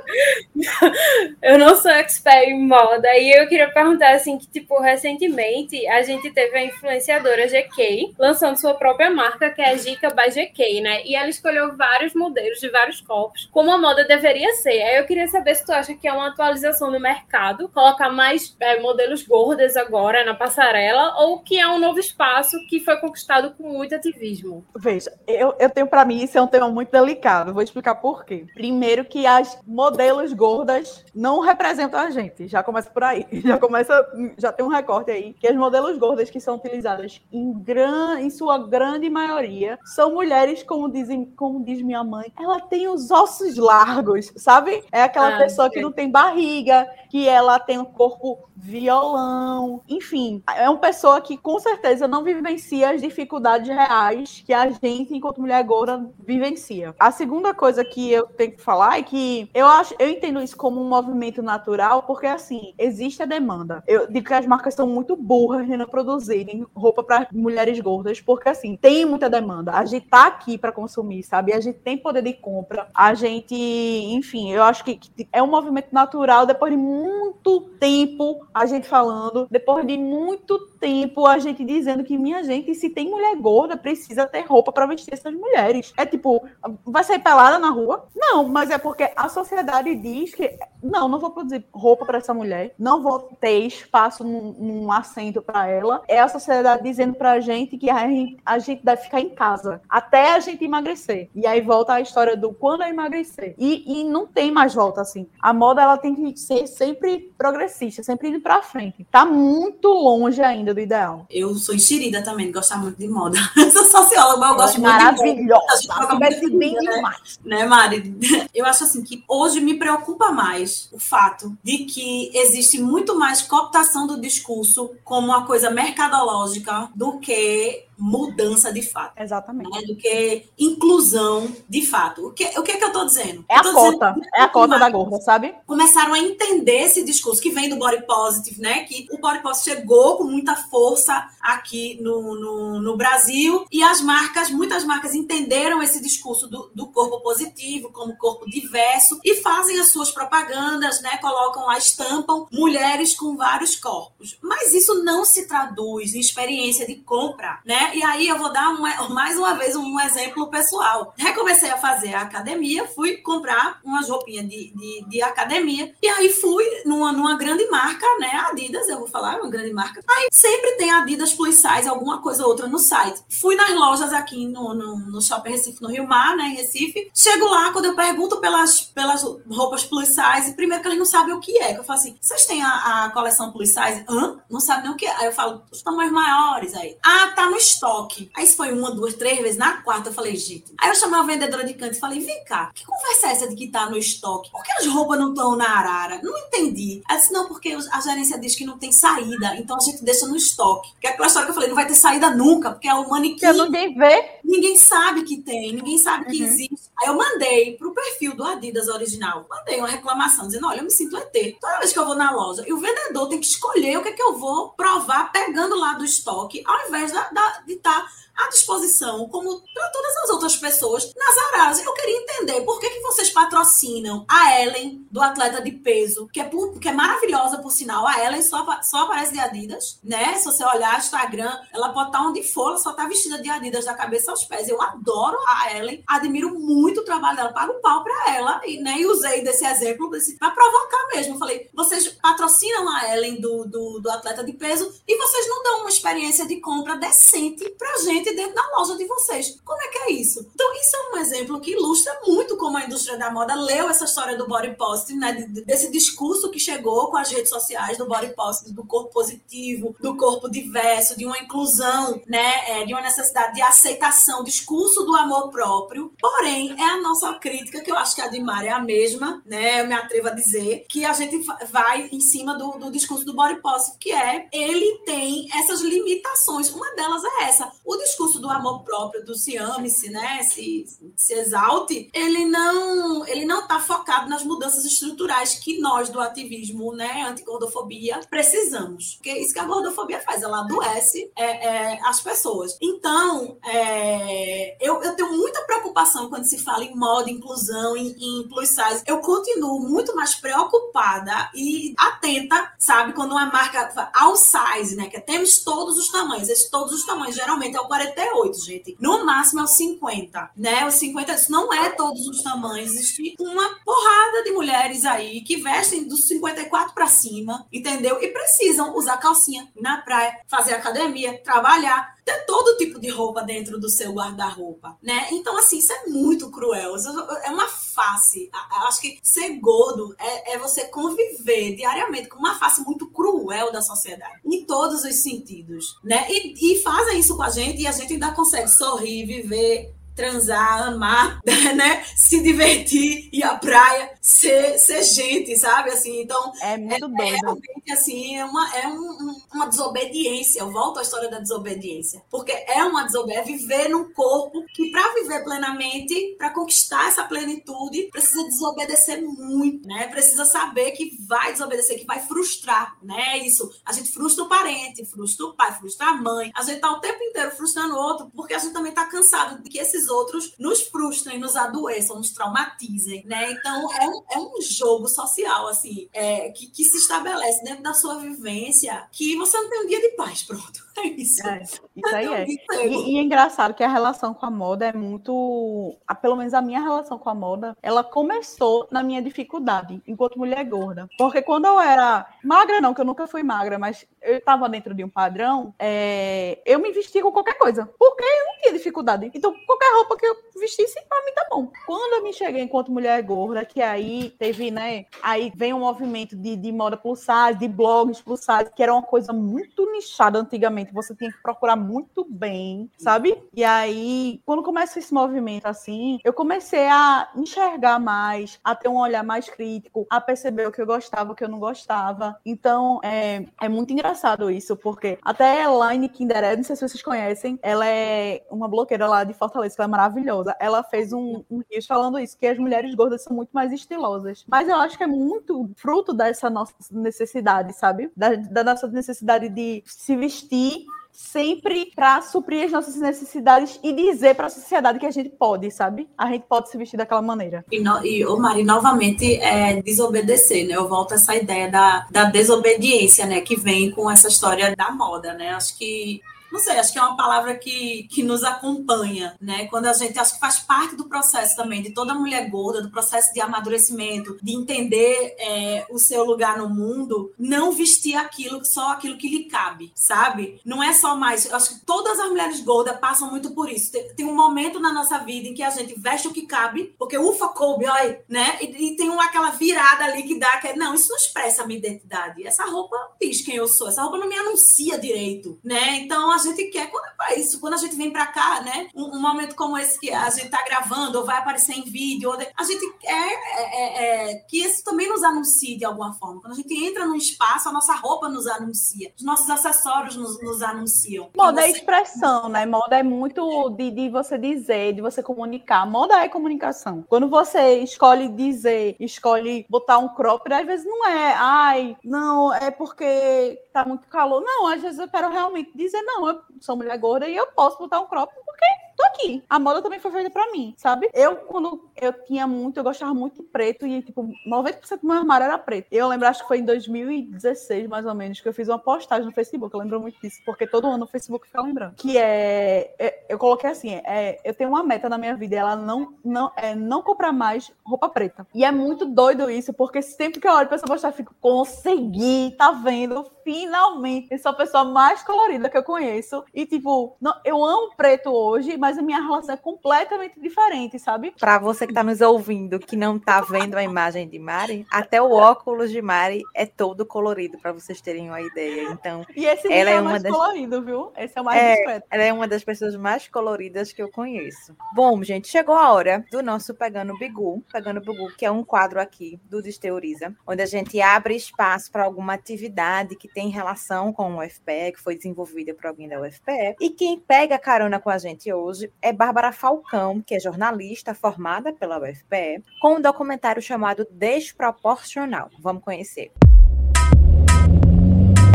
[1.45, 3.07] eu não sou expert em moda.
[3.15, 8.59] E eu queria perguntar, assim, que, tipo, recentemente a gente teve a influenciadora GK lançando
[8.59, 11.03] sua própria marca, que é a Gica by GK, né?
[11.05, 14.81] E ela escolheu vários modelos de vários corpos, como a moda deveria ser.
[14.81, 18.55] Aí eu queria saber se tu acha que é uma atualização do mercado, colocar mais
[18.59, 23.53] é, modelos gordas agora na passarela, ou que é um novo espaço que foi conquistado
[23.55, 24.65] com muito ativismo.
[24.75, 27.53] Veja, eu, eu tenho para mim isso é um tema muito delicado.
[27.53, 28.47] Vou explicar por quê.
[28.55, 32.47] Primeiro que as modelos gordas não representam a gente.
[32.47, 33.25] Já começa por aí.
[33.45, 33.93] Já começa,
[34.37, 38.29] já tem um recorte aí que as modelos gordas que são utilizadas em, gran, em
[38.29, 43.55] sua grande maioria são mulheres, como dizem, como diz minha mãe, ela tem os ossos
[43.57, 44.83] largos, sabe?
[44.91, 50.41] É aquela ah, pessoa que não tem barriga, que ela tem um corpo violão, enfim,
[50.55, 55.41] é uma pessoa que com certeza não vivencia as dificuldades reais que a gente, enquanto
[55.41, 56.95] mulher gorda, vivencia.
[56.99, 60.55] A segunda coisa que eu tenho que falar é que eu acho, eu entendo isso
[60.55, 63.83] como um movimento natural, porque assim, existe a demanda.
[63.87, 68.21] Eu digo que as marcas são muito burras em não produzirem roupa para mulheres gordas,
[68.21, 69.71] porque assim, tem muita demanda.
[69.71, 71.53] A gente tá aqui para consumir, sabe?
[71.53, 72.87] A gente tem poder de compra.
[72.93, 74.99] A gente, enfim, eu acho que
[75.31, 81.25] é um movimento natural depois de muito tempo a gente falando, depois de muito tempo
[81.25, 85.13] a gente dizendo que minha gente, se tem mulher gorda, precisa ter roupa para vestir
[85.13, 85.93] essas mulheres.
[85.97, 86.45] É tipo,
[86.85, 88.07] vai sair pelada na rua?
[88.15, 92.33] Não, mas é porque a sociedade diz que não, não vou produzir roupa para essa
[92.33, 96.03] mulher, não vou ter espaço num, num assento para ela.
[96.07, 99.29] É a sociedade dizendo para a gente que a gente, a gente deve ficar em
[99.29, 101.29] casa até a gente emagrecer.
[101.33, 103.55] E aí volta a história do quando eu emagrecer.
[103.57, 105.27] E, e não tem mais volta assim.
[105.41, 109.07] A moda ela tem que ser sempre progressista, sempre indo para frente.
[109.09, 111.25] Tá muito longe ainda do ideal.
[111.29, 113.37] Eu sou enxerida também, gostar muito de moda.
[113.71, 115.79] sou socióloga, mas eu gosto muito maravilhosa.
[115.79, 116.13] de moda.
[116.15, 116.83] Maravilhosa.
[116.83, 116.95] né?
[116.95, 117.39] demais.
[117.45, 118.15] Né, Mari?
[118.53, 123.41] Eu acho assim que hoje me preocupa mais o fato de que existe muito mais
[123.41, 129.13] cooptação do discurso como uma coisa mercadológica do que mudança de fato.
[129.21, 129.69] Exatamente.
[129.69, 129.81] Né?
[129.87, 132.27] Do que inclusão de fato.
[132.27, 133.45] O que, o que é que eu estou dizendo?
[133.49, 134.15] É a cota.
[134.33, 135.53] É a cota da gorda, sabe?
[135.65, 138.83] Começaram a entender esse discurso que vem do body positive, né?
[138.83, 144.01] Que o body positive chegou com muita força aqui no, no, no Brasil e as
[144.01, 149.79] marcas, muitas marcas entenderam esse discurso do, do corpo positivo como corpo diverso e fazem
[149.79, 151.17] as suas propagandas, né?
[151.17, 154.37] Colocam lá, estampam mulheres com vários corpos.
[154.41, 157.84] Mas isso não se traduz em experiência de compra, né?
[157.85, 157.95] Né?
[157.95, 158.73] E aí eu vou dar
[159.09, 161.13] mais uma vez um exemplo pessoal.
[161.17, 166.29] Recomecei a fazer a academia, fui comprar umas roupinhas de, de, de academia, e aí
[166.29, 168.31] fui numa, numa grande marca, né?
[168.49, 170.01] Adidas, eu vou falar, uma grande marca.
[170.07, 173.21] Aí sempre tem Adidas Plus Size, alguma coisa ou outra no site.
[173.29, 176.45] Fui nas lojas aqui no, no, no Shopping Recife, no Rio Mar, né?
[176.45, 177.09] Em Recife.
[177.13, 181.33] Chego lá, quando eu pergunto pelas, pelas roupas plus size, primeiro que eles não sabem
[181.33, 181.73] o que é.
[181.73, 184.05] Que eu falo assim, vocês têm a, a coleção plus size?
[184.07, 184.39] Hã?
[184.49, 185.15] Não sabem nem o que é.
[185.17, 186.97] Aí eu falo, os tamanhos maiores aí.
[187.03, 188.29] Ah, tá no estoque.
[188.33, 189.57] Aí isso foi uma, duas, três vezes.
[189.57, 190.73] Na quarta eu falei, gente.
[190.77, 193.47] Aí eu chamei a vendedora de canto e falei, vem cá, que conversa é essa
[193.47, 194.51] de que tá no estoque?
[194.51, 196.19] Por que as roupas não estão na arara?
[196.23, 197.01] Não entendi.
[197.09, 200.25] Ela disse, não, porque a gerência diz que não tem saída, então a gente deixa
[200.27, 200.89] no estoque.
[200.99, 203.09] Que é aquela história que eu falei, não vai ter saída nunca, porque é o
[203.09, 203.37] manequim.
[203.37, 204.39] Que ninguém vê.
[204.43, 206.47] Ninguém sabe que tem, ninguém sabe que uhum.
[206.47, 206.85] existe.
[206.97, 210.91] Aí eu mandei pro perfil do Adidas original, mandei uma reclamação, dizendo, olha, eu me
[210.91, 211.57] sinto ET.
[211.59, 214.09] Toda vez que eu vou na loja, e o vendedor tem que escolher o que
[214.09, 218.01] é que eu vou provar pegando lá do estoque, ao invés da, da, de estar
[218.01, 221.83] tá à disposição, como para todas as outras pessoas, nas araras.
[221.83, 226.39] Eu queria entender por que, que vocês patrocinam a Ellen, do atleta de peso, que
[226.39, 226.49] é,
[226.81, 228.05] que é maravilhosa, por sinal.
[228.05, 230.35] A Ellen só, só aparece de Adidas, né?
[230.35, 233.85] Se você olhar Instagram, ela pode estar onde for, ela só tá vestida de Adidas
[233.85, 234.67] da cabeça aos pés.
[234.67, 238.95] Eu adoro a Ellen, admiro muito o trabalho dela, pago pau para ela, e, né,
[239.05, 240.09] usei desse exemplo
[240.39, 241.37] para provocar mesmo.
[241.37, 245.79] Falei, vocês patrocinam a Ellen do, do, do atleta de peso e vocês não dão
[245.81, 249.59] uma experiência de compra decente pra gente dentro da loja de vocês.
[249.63, 250.45] Como é que é isso?
[250.53, 254.05] Então, isso é um exemplo que ilustra muito como a indústria da moda leu essa
[254.05, 255.33] história do body positive, né?
[255.65, 260.15] Desse discurso que chegou com as redes sociais do body positive, do corpo positivo, do
[260.17, 262.81] corpo diverso, de uma inclusão, né?
[262.81, 266.11] É, de uma necessidade de aceitação, discurso do amor próprio.
[266.19, 269.41] Porém, é a nossa crítica, que eu acho que a de Mari é a mesma,
[269.45, 269.81] né?
[269.81, 273.35] Eu me atrevo a dizer, que a gente vai em cima do, do discurso do
[273.35, 276.69] body positive, que é ele tem essas limitações.
[276.69, 277.71] Uma delas é essa.
[277.83, 280.41] O discurso discurso do amor próprio, do se ame-se, né?
[280.43, 280.85] Se,
[281.17, 286.93] se exalte, ele não ele não está focado nas mudanças estruturais que nós do ativismo,
[286.93, 289.15] né, anti-gordofobia, precisamos.
[289.15, 292.77] Porque é isso que a gordofobia faz, ela adoece é, é, as pessoas.
[292.81, 298.47] Então, é, eu, eu tenho muita preocupação quando se fala em moda, inclusão, em, em
[298.47, 299.03] plus size.
[299.05, 305.19] Eu continuo muito mais preocupada e atenta, sabe, quando uma marca all size, né, que
[305.19, 308.97] temos todos os tamanhos, esses todos os tamanhos, geralmente é o 40 48, gente.
[308.99, 310.85] No máximo é o 50, né?
[310.85, 312.91] O 50 isso não é todos os tamanhos.
[312.91, 318.21] Existe uma porrada de mulheres aí que vestem dos 54 para cima, entendeu?
[318.21, 323.79] E precisam usar calcinha na praia, fazer academia, trabalhar, ter todo tipo de roupa dentro
[323.79, 325.27] do seu guarda-roupa, né?
[325.31, 326.95] Então, assim, isso é muito cruel.
[327.43, 328.49] É uma face.
[328.87, 333.81] Acho que ser gordo é, é, você conviver diariamente com uma face muito cruel da
[333.81, 336.25] sociedade, em todos os sentidos, né?
[336.27, 340.87] E, e fazem isso com a gente e a gente ainda consegue sorrir, viver transar,
[340.87, 341.41] amar,
[341.75, 342.03] né?
[342.15, 345.91] Se divertir, ir à praia, ser, ser gente, sabe?
[345.91, 350.61] Assim, então é muito é, é realmente assim, é uma, é um, uma desobediência.
[350.61, 354.89] Eu volto à história da desobediência, porque é uma desobediência, é viver num corpo que
[354.89, 360.07] para viver plenamente, para conquistar essa plenitude, precisa desobedecer muito, né?
[360.07, 363.37] Precisa saber que vai desobedecer, que vai frustrar, né?
[363.39, 366.91] Isso, a gente frustra o parente, frustra o pai, frustra a mãe, a gente tá
[366.91, 370.09] o tempo inteiro frustrando o outro, porque a gente também tá cansado de que esses
[370.09, 373.51] outros nos frustrem, nos adoeçam, nos traumatizem, né?
[373.51, 377.93] Então é um, é um jogo social, assim, é, que, que se estabelece dentro da
[377.93, 380.84] sua vivência que você não tem um dia de paz, pronto.
[381.05, 381.47] É isso.
[381.47, 382.45] É, isso aí é.
[382.47, 385.95] E, e, é engraçado que a relação com a moda é muito.
[386.07, 390.39] A, pelo menos a minha relação com a moda, ela começou na minha dificuldade, enquanto
[390.39, 391.07] mulher gorda.
[391.17, 394.93] Porque quando eu era magra, não, que eu nunca fui magra, mas eu estava dentro
[394.93, 397.89] de um padrão, é, eu me vestia com qualquer coisa.
[397.99, 399.29] Porque eu não tinha dificuldade.
[399.33, 401.71] Então, qualquer roupa que eu vestisse, para mim tá bom.
[401.85, 405.05] Quando eu me cheguei enquanto mulher gorda, que aí teve, né?
[405.21, 408.93] Aí vem um movimento de, de moda plus size, de blogs plus size, que era
[408.93, 413.37] uma coisa muito nichada antigamente você tinha que procurar muito bem, sabe?
[413.53, 418.97] E aí, quando começa esse movimento assim, eu comecei a enxergar mais, a ter um
[418.97, 422.39] olhar mais crítico, a perceber o que eu gostava, o que eu não gostava.
[422.45, 427.59] Então, é, é muito engraçado isso, porque até Elaine Kindered, não sei se vocês conhecem,
[427.61, 430.55] ela é uma bloqueira lá de Fortaleza, que ela é maravilhosa.
[430.59, 434.45] Ela fez um, um falando isso, que as mulheres gordas são muito mais estilosas.
[434.47, 438.11] Mas eu acho que é muito fruto dessa nossa necessidade, sabe?
[438.15, 440.74] Da, da nossa necessidade de se vestir
[441.11, 445.71] sempre para suprir as nossas necessidades e dizer para a sociedade que a gente pode,
[445.71, 446.07] sabe?
[446.17, 447.65] A gente pode se vestir daquela maneira.
[447.71, 450.75] E, no, e oh, Mari, novamente, é desobedecer, né?
[450.75, 453.41] Eu volto a essa ideia da, da desobediência, né?
[453.41, 455.51] Que vem com essa história da moda, né?
[455.51, 456.21] Acho que
[456.51, 459.67] não sei, acho que é uma palavra que, que nos acompanha, né?
[459.67, 462.91] Quando a gente, acho que faz parte do processo também, de toda mulher gorda, do
[462.91, 468.91] processo de amadurecimento, de entender é, o seu lugar no mundo, não vestir aquilo, só
[468.91, 470.59] aquilo que lhe cabe, sabe?
[470.63, 473.91] Não é só mais, acho que todas as mulheres gordas passam muito por isso.
[473.91, 476.95] Tem, tem um momento na nossa vida em que a gente veste o que cabe,
[476.97, 478.57] porque ufa, coube, olha, né?
[478.61, 481.63] E, e tem uma, aquela virada ali que dá, que é, não, isso não expressa
[481.63, 482.45] a minha identidade.
[482.45, 485.97] Essa roupa diz quem eu sou, essa roupa não me anuncia direito, né?
[485.97, 488.87] Então a gente quer, quando é isso, quando a gente vem para cá, né?
[488.93, 492.29] Um, um, momento como esse que a gente tá gravando, ou vai aparecer em vídeo,
[492.29, 496.13] ou de, a gente quer é, é, é, que isso também nos anuncie de alguma
[496.13, 496.41] forma.
[496.41, 500.41] Quando a gente entra num espaço, a nossa roupa nos anuncia, os nossos acessórios nos,
[500.41, 501.29] nos anunciam.
[501.35, 502.65] Moda é expressão, né?
[502.65, 505.85] Moda é muito de, de você dizer, de você comunicar.
[505.85, 507.03] Moda é comunicação.
[507.07, 512.71] Quando você escolhe dizer, escolhe botar um crop, às vezes não é, ai, não, é
[512.71, 514.41] porque tá muito calor.
[514.41, 517.77] Não, às vezes eu quero realmente dizer, não, eu sou mulher gorda e eu posso
[517.77, 518.65] botar um crop porque
[518.95, 519.43] tô aqui.
[519.49, 521.09] A moda também foi feita para mim, sabe?
[521.13, 525.17] Eu, quando eu tinha muito, eu gostava muito de preto e, tipo, 90% do meu
[525.17, 525.87] armário era preto.
[525.91, 529.25] Eu lembro, acho que foi em 2016, mais ou menos, que eu fiz uma postagem
[529.25, 529.73] no Facebook.
[529.73, 531.95] Eu lembro muito disso, porque todo ano o Facebook fica lembrando.
[531.95, 532.93] Que é.
[532.97, 536.51] é eu coloquei assim: é, eu tenho uma meta na minha vida, ela não, não,
[536.55, 538.47] é não comprar mais roupa preta.
[538.53, 541.35] E é muito doido isso, porque sempre que eu olho pra essa postagem, eu fico,
[541.41, 543.25] consegui, tá vendo?
[543.43, 546.43] Finalmente, eu sou a pessoa mais colorida que eu conheço.
[546.53, 551.33] E, tipo, não, eu amo preto hoje, mas a minha relação é completamente diferente, sabe?
[551.39, 555.19] Para você que está nos ouvindo, que não está vendo a imagem de Mari, até
[555.19, 558.83] o óculos de Mari é todo colorido, para vocês terem uma ideia.
[558.91, 560.31] Então, e esse ela é, é mais das...
[560.31, 561.11] colorido, viu?
[561.17, 562.07] Esse é o mais é, discreto.
[562.11, 564.75] Ela é uma das pessoas mais coloridas que eu conheço.
[564.93, 569.01] Bom, gente, chegou a hora do nosso Pegando Bigu, Pegando Bigu, que é um quadro
[569.01, 574.35] aqui do Desteoriza, onde a gente abre espaço para alguma atividade que tem relação com
[574.35, 576.75] o UFPE, que foi desenvolvida por alguém da UFPE.
[576.79, 581.13] E quem pega carona com a gente hoje hoje é Bárbara Falcão, que é jornalista
[581.13, 585.49] formada pela UFPE, com um documentário chamado Desproporcional.
[585.61, 586.31] Vamos conhecer.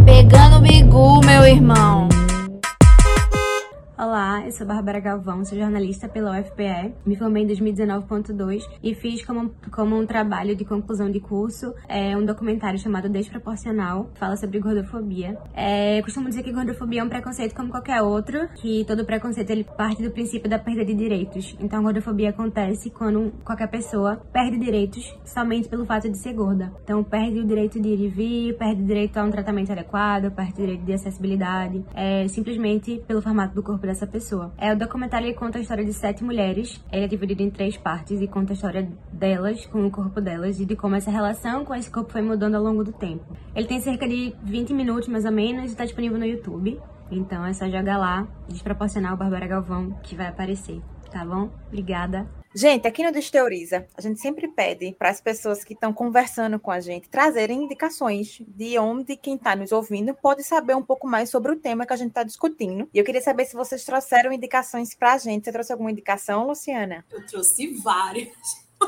[0.05, 2.09] Pegando Bigu, meu irmão.
[4.03, 9.23] Olá, eu sou Bárbara Galvão, sou jornalista pela UFPE, me formei em 2019.2 e fiz
[9.23, 14.39] como, como um trabalho de conclusão de curso é, um documentário chamado Desproporcional, que fala
[14.39, 15.37] sobre gordofobia.
[15.53, 19.65] É, costumo dizer que gordofobia é um preconceito como qualquer outro, que todo preconceito ele
[19.65, 21.55] parte do princípio da perda de direitos.
[21.61, 26.73] Então, gordofobia acontece quando qualquer pessoa perde direitos somente pelo fato de ser gorda.
[26.83, 30.31] Então, perde o direito de ir e vir, perde o direito a um tratamento adequado,
[30.31, 34.53] perde o direito de acessibilidade, é, simplesmente pelo formato do corpo dessa pessoa.
[34.57, 36.83] É, o documentário ele conta a história de sete mulheres.
[36.93, 40.59] Ele é dividido em três partes e conta a história delas, com o corpo delas,
[40.61, 43.37] e de como essa relação com esse corpo foi mudando ao longo do tempo.
[43.55, 46.81] Ele tem cerca de 20 minutos, mais ou menos, e está disponível no YouTube.
[47.11, 50.81] Então é só jogar lá, desproporcional Bárbara Galvão, que vai aparecer.
[51.11, 51.51] Tá bom?
[51.67, 52.40] Obrigada.
[52.53, 56.73] Gente, aqui no Desteoriza, a gente sempre pede para as pessoas que estão conversando com
[56.73, 61.31] a gente trazerem indicações de onde quem está nos ouvindo pode saber um pouco mais
[61.31, 62.89] sobre o tema que a gente está discutindo.
[62.93, 65.45] E eu queria saber se vocês trouxeram indicações para a gente.
[65.45, 67.05] Você trouxe alguma indicação, Luciana?
[67.13, 68.35] Eu trouxe várias.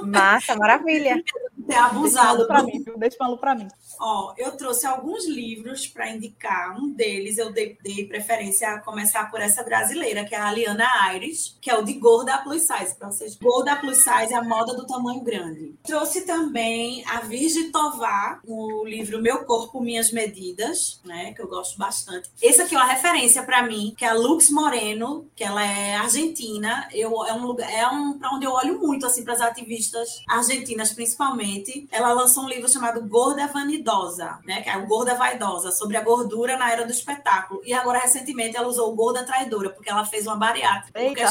[0.02, 1.22] Massa, maravilha.
[1.66, 3.68] Ter abusado para mim, deixa falando para mim.
[3.98, 6.76] Ó, eu trouxe alguns livros para indicar.
[6.76, 10.86] Um deles eu dei, dei, preferência a começar por essa brasileira, que é a Aliana
[11.02, 13.36] Aires, que é o de Gorda Plus Size, para vocês.
[13.36, 15.74] Gorda Plus Size, a moda do tamanho grande.
[15.84, 21.78] Trouxe também a Virgem Tovar, o livro Meu Corpo, Minhas Medidas, né, que eu gosto
[21.78, 22.30] bastante.
[22.40, 25.94] Esse aqui é uma referência para mim, que é a Lux Moreno, que ela é
[25.94, 26.88] argentina.
[26.92, 30.22] Eu é um lugar, é um para onde eu olho muito assim para as ativistas
[30.28, 31.51] argentinas, principalmente.
[31.90, 34.62] Ela lançou um livro chamado Gorda Vanidosa né?
[34.62, 37.60] Que é o gorda vaidosa, sobre a gordura na era do espetáculo.
[37.64, 41.00] E agora, recentemente, ela usou o gorda traidora, porque ela fez uma bariátrica.
[41.00, 41.28] Eita.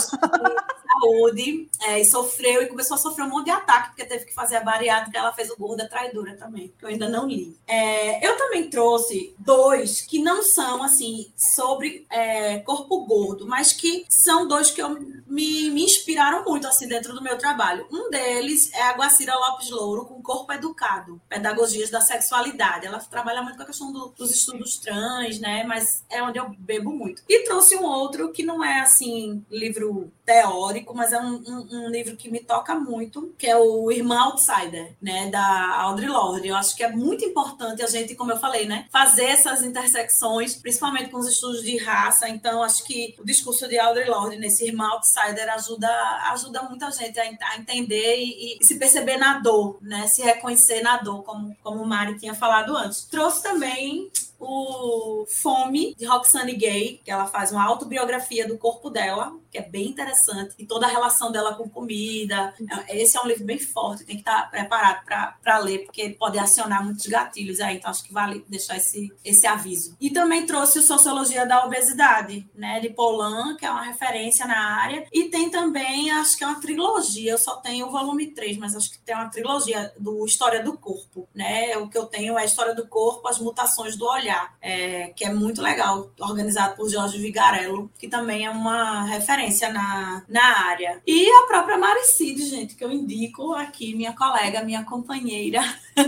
[0.91, 4.33] Saúde é, e sofreu e começou a sofrer um monte de ataque, porque teve que
[4.33, 5.17] fazer a bariátrica.
[5.17, 7.57] Ela fez o gorda traidora também, que eu ainda não li.
[7.67, 14.05] É, eu também trouxe dois que não são, assim, sobre é, corpo gordo, mas que
[14.09, 17.87] são dois que eu, me, me inspiraram muito, assim, dentro do meu trabalho.
[17.91, 23.41] Um deles é a Guacira Lopes Louro, com Corpo Educado, Pedagogias da Sexualidade ela trabalha
[23.41, 25.63] muito com a questão do, dos estudos trans, né?
[25.63, 27.23] Mas é onde eu bebo muito.
[27.27, 31.89] E trouxe um outro que não é assim livro teórico, mas é um, um, um
[31.89, 35.29] livro que me toca muito, que é o Irmã Outsider, né?
[35.29, 36.47] Da Audre Lorde.
[36.47, 38.87] Eu acho que é muito importante a gente, como eu falei, né?
[38.89, 42.29] Fazer essas intersecções, principalmente com os estudos de raça.
[42.29, 45.89] Então, acho que o discurso de Audre Lorde nesse Irmã Outsider ajuda,
[46.31, 50.07] ajuda muita gente a, a entender e, e, se perceber na dor, né?
[50.07, 53.05] Se reconhecer na dor, como, como o Mari tinha falado antes.
[53.05, 54.09] Trouxe também
[54.41, 59.61] o Fome, de Roxane Gay, que ela faz uma autobiografia do corpo dela, que é
[59.61, 62.53] bem interessante, e toda a relação dela com comida.
[62.89, 65.05] Esse é um livro bem forte, tem que estar preparado
[65.41, 69.45] para ler, porque pode acionar muitos gatilhos aí, então acho que vale deixar esse, esse
[69.45, 69.95] aviso.
[69.99, 74.81] E também trouxe o Sociologia da Obesidade, né, de Polan, que é uma referência na
[74.81, 78.57] área, e tem também, acho que é uma trilogia, eu só tenho o volume 3,
[78.57, 82.37] mas acho que tem uma trilogia do História do Corpo, né, o que eu tenho
[82.37, 84.30] é a História do Corpo, as mutações do olhar,
[84.61, 90.23] é, que é muito legal, organizado por Jorge Vigarello, que também é uma referência na,
[90.27, 91.01] na área.
[91.05, 95.61] E a própria Maricide, gente, que eu indico aqui, minha colega, minha companheira,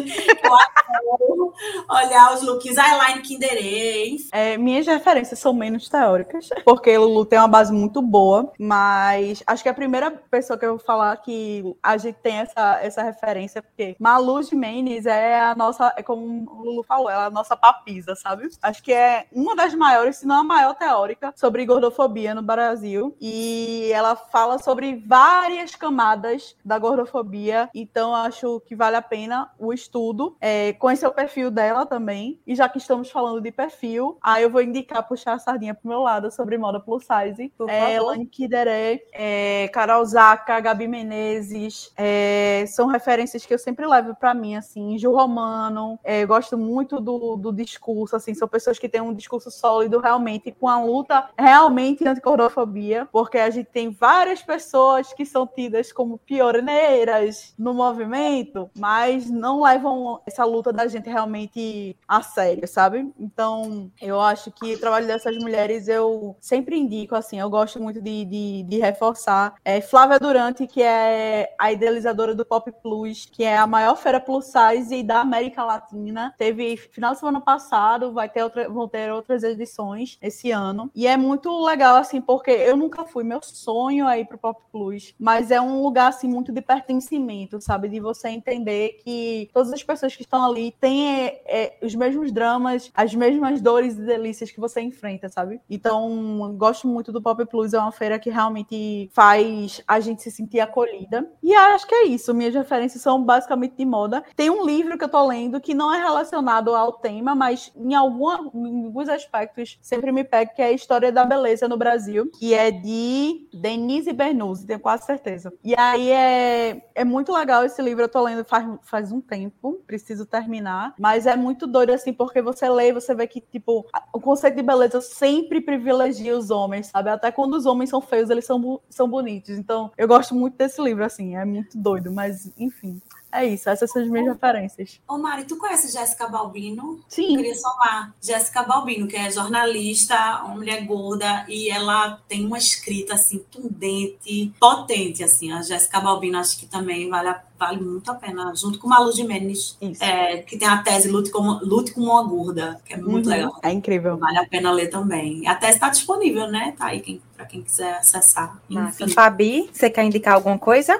[1.90, 4.18] olhar os looks eyeliner Kinderei.
[4.32, 9.64] É, minhas referências são menos teóricas, porque Lulu tem uma base muito boa, mas acho
[9.64, 13.62] que a primeira pessoa que eu vou falar que a gente tem essa, essa referência,
[13.62, 17.56] porque Malu Jimenez é a nossa, é como o Lulu falou, ela é a nossa
[17.56, 18.50] papisa, sabe?
[18.62, 23.16] Acho que é uma das maiores, se não a maior teórica sobre gordofobia no Brasil.
[23.20, 27.70] E ela fala sobre várias camadas da gordofobia.
[27.74, 30.36] Então, acho que vale a pena o estudo.
[30.40, 32.40] É, conhecer o perfil dela também.
[32.46, 35.88] E já que estamos falando de perfil, aí eu vou indicar, puxar a sardinha pro
[35.88, 37.50] meu lado sobre moda plus size.
[37.58, 41.92] Por é, Lani Kideré, é, Carol Zaca, Gabi Menezes.
[41.96, 44.98] É, são referências que eu sempre levo para mim, assim.
[44.98, 46.00] Ju Romano.
[46.04, 48.34] É, gosto muito do, do discurso, assim.
[48.34, 53.50] São pessoas que têm um discurso sólido realmente, com a luta realmente anti-gordofobia, porque a
[53.50, 60.44] gente tem várias pessoas que são tidas como pioneiras no movimento, mas não levam essa
[60.44, 63.12] luta da gente realmente a sério, sabe?
[63.20, 68.02] Então, eu acho que o trabalho dessas mulheres eu sempre indico, assim, eu gosto muito
[68.02, 69.56] de, de, de reforçar.
[69.64, 74.20] É, Flávia Durante, que é a idealizadora do Pop Plus, que é a maior feira
[74.20, 79.12] plus size da América Latina, teve final de semana passado, vai ter outra, vão ter
[79.12, 80.90] outras edições esse ano.
[80.96, 84.62] E é muito legal, assim, porque eu nunca fui, meu sonho é ir pro Pop
[84.72, 87.90] Plus, mas é um lugar, assim, muito de pertencimento, sabe?
[87.90, 92.32] De você entender que todas as pessoas que estão ali têm é, é, os mesmos
[92.32, 95.62] dramas, as mesmas dores e delícias que você enfrenta, sabe?
[95.70, 100.32] Então, gosto muito do Pop Plus, é uma feira que realmente faz a gente se
[100.32, 101.30] sentir acolhida.
[101.42, 104.24] E acho que é isso, minhas referências são basicamente de moda.
[104.36, 107.94] Tem um livro que eu tô lendo que não é relacionado ao tema, mas em,
[107.94, 112.30] alguma, em alguns aspectos sempre me pega, que é a História da Beleza no Brasil,
[112.38, 115.54] que é de Denise Bernuzzi, tenho quase certeza.
[115.64, 119.82] E aí é, é muito legal esse livro, eu tô lendo faz, faz um tempo,
[119.86, 123.86] preciso terminar, mas é muito doido assim, porque você lê e você vê que, tipo,
[124.12, 127.10] o conceito de beleza sempre privilegia os homens, sabe?
[127.10, 129.58] Até quando os homens são feios, eles são, são bonitos.
[129.58, 133.02] Então, eu gosto muito desse livro, assim, é muito doido, mas enfim.
[133.34, 135.02] É isso, essas são as minhas referências.
[135.08, 137.04] Ô Mari, tu conhece Jéssica Balbino?
[137.08, 137.32] Sim.
[137.32, 138.14] Eu queria somar.
[138.22, 144.54] Jéssica Balbino, que é jornalista, uma mulher gorda, e ela tem uma escrita, assim, tundente,
[144.60, 145.52] potente, assim.
[145.52, 149.12] A Jéssica Balbino, acho que também vale a vale muito a pena, junto com Malu
[149.12, 153.26] Jimenez, é, que tem a tese Lute como, Lute como uma gorda, que é muito
[153.26, 153.36] uhum.
[153.36, 153.60] legal.
[153.64, 154.18] É incrível.
[154.18, 155.48] Vale a pena ler também.
[155.48, 156.74] A tese está disponível, né?
[156.78, 158.58] Tá aí quem, para quem quiser acessar.
[158.70, 159.08] Enfim.
[159.08, 161.00] Fabi, você quer indicar alguma coisa?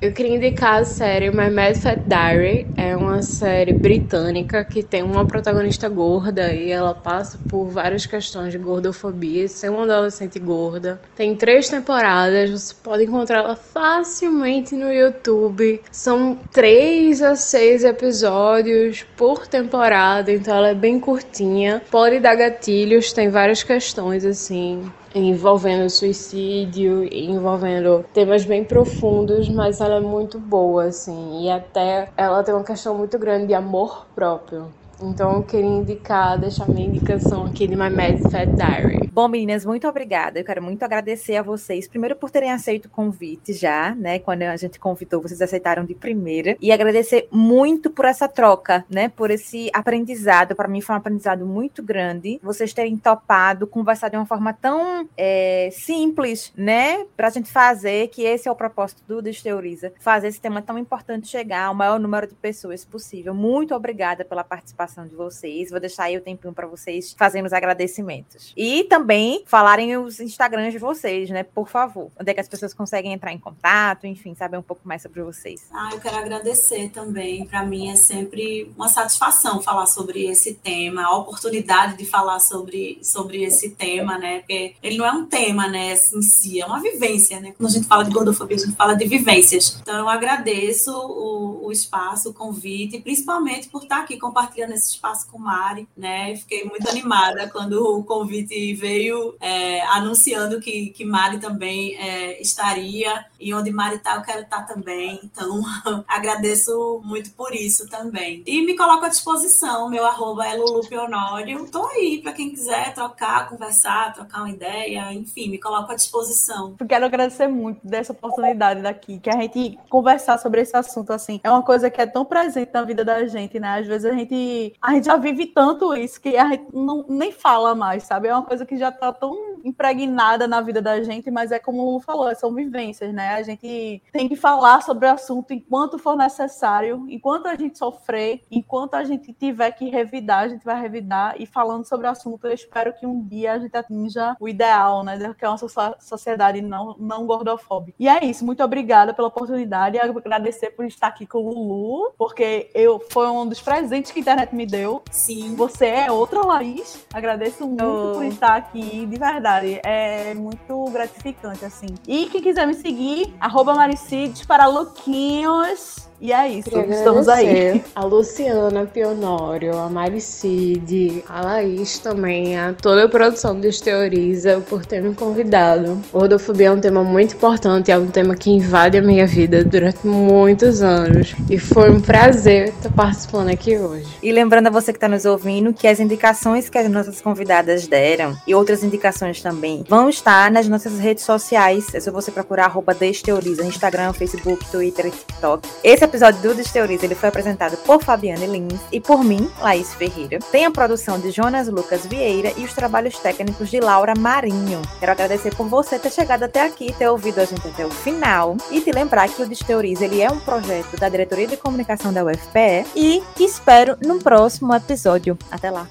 [0.00, 2.66] Eu queria indicar a série My Mad Fat Diary.
[2.76, 8.52] É uma série britânica que tem uma protagonista gorda e ela passa por várias questões
[8.52, 11.00] de gordofobia, ser uma adolescente gorda.
[11.16, 15.80] Tem três temporadas, você pode encontrá-la facilmente no YouTube.
[15.90, 21.82] São três a seis episódios por temporada, então ela é bem curtinha.
[21.90, 29.96] Pode dar gatilhos, tem várias questões assim envolvendo suicídio, envolvendo temas bem profundos, mas ela
[29.96, 34.72] é muito boa, assim, e até ela tem uma questão muito grande de amor próprio.
[35.00, 39.08] Então eu queria indicar, deixar minha indicação aqui de My Mad Fat Diary.
[39.12, 40.40] Bom, meninas, muito obrigada.
[40.40, 44.18] Eu quero muito agradecer a vocês, primeiro por terem aceito o convite já, né?
[44.18, 46.56] Quando a gente convidou, vocês aceitaram de primeira.
[46.60, 49.08] E agradecer muito por essa troca, né?
[49.08, 50.56] Por esse aprendizado.
[50.56, 52.40] Para mim foi um aprendizado muito grande.
[52.42, 57.04] Vocês terem topado conversar de uma forma tão é, simples, né?
[57.16, 60.76] Para a gente fazer, que esse é o propósito do Desteoriza, fazer esse tema tão
[60.76, 63.32] importante chegar ao maior número de pessoas possível.
[63.32, 65.70] Muito obrigada pela participação participação de vocês.
[65.70, 68.52] Vou deixar aí o tempinho para vocês fazerem os agradecimentos.
[68.56, 71.42] E também falarem os Instagrams de vocês, né?
[71.42, 72.10] Por favor.
[72.18, 75.22] Onde é que as pessoas conseguem entrar em contato, enfim, saber um pouco mais sobre
[75.22, 75.68] vocês.
[75.72, 77.46] Ah, eu quero agradecer também.
[77.46, 82.98] Para mim é sempre uma satisfação falar sobre esse tema, a oportunidade de falar sobre,
[83.02, 84.38] sobre esse tema, né?
[84.40, 87.52] Porque ele não é um tema, né, em si, é uma vivência, né?
[87.56, 89.78] Quando a gente fala de gordofobia, a gente fala de vivências.
[89.82, 95.30] Então eu agradeço o, o espaço, o convite, principalmente por estar aqui compartilhando esse espaço
[95.30, 96.34] com Mari, né?
[96.36, 103.26] Fiquei muito animada quando o convite veio é, anunciando que, que Mari também é, estaria.
[103.40, 105.20] E onde Mari está, eu quero estar tá também.
[105.22, 105.62] Então,
[106.08, 108.42] agradeço muito por isso também.
[108.46, 109.88] E me coloco à disposição.
[109.88, 111.64] Meu arroba é Lulu Pionório.
[111.64, 115.12] Estou aí para quem quiser trocar, conversar, trocar uma ideia.
[115.12, 116.76] Enfim, me coloco à disposição.
[116.88, 121.40] Quero agradecer muito dessa oportunidade daqui, que a gente conversar sobre esse assunto assim.
[121.42, 123.80] É uma coisa que é tão presente na vida da gente, né?
[123.80, 127.32] Às vezes a gente, a gente já vive tanto isso que a gente não, nem
[127.32, 128.28] fala mais, sabe?
[128.28, 131.82] É uma coisa que já tá tão impregnada na vida da gente, mas é como
[131.82, 133.34] o Lu falou, são vivências, né?
[133.34, 138.42] A gente tem que falar sobre o assunto enquanto for necessário, enquanto a gente sofrer,
[138.50, 141.34] enquanto a gente tiver que revidar, a gente vai revidar.
[141.38, 145.02] E falando sobre o assunto, eu espero que um dia a gente atinja o ideal,
[145.02, 145.34] né?
[145.36, 145.58] Que é uma
[145.98, 147.96] sociedade não, não gordofóbica.
[147.98, 149.98] E é isso, muito obrigada pela oportunidade
[150.28, 154.22] agradecer por estar aqui com o Lulu, porque eu foi um dos presentes que a
[154.22, 155.02] internet me deu.
[155.10, 155.54] Sim.
[155.54, 157.06] Você é outra Laís.
[157.12, 158.12] Agradeço muito oh.
[158.14, 159.80] por estar aqui, de verdade.
[159.84, 161.88] É muito gratificante, assim.
[162.06, 166.08] E quem quiser me seguir, arroba Maricides para Luquinhos.
[166.20, 167.80] E é isso, estamos aí.
[167.94, 174.84] A Luciana Pionório, a Maricide, a Laís também, a toda a produção do Teoriza por
[174.84, 176.02] ter me convidado.
[176.12, 180.04] Gordofobia é um tema muito importante, é um tema que invade a minha vida durante
[180.04, 181.36] muitos anos.
[181.48, 184.08] E foi um prazer estar participando aqui hoje.
[184.20, 187.86] E lembrando a você que está nos ouvindo que as indicações que as nossas convidadas
[187.86, 191.94] deram e outras indicações também vão estar nas nossas redes sociais.
[191.94, 195.68] É só você procurar arroba Desteoriza, Instagram, Facebook, Twitter e TikTok.
[195.84, 200.38] Esse episódio do Desteoriza ele foi apresentado por Fabiane Lins e por mim, Laís Ferreira.
[200.50, 204.82] Tem a produção de Jonas Lucas Vieira e os trabalhos técnicos de Laura Marinho.
[204.98, 208.56] Quero agradecer por você ter chegado até aqui, ter ouvido a gente até o final
[208.70, 212.24] e te lembrar que o Desteoriza ele é um projeto da Diretoria de Comunicação da
[212.24, 215.38] UFPE e te espero no próximo episódio.
[215.50, 215.86] Até lá!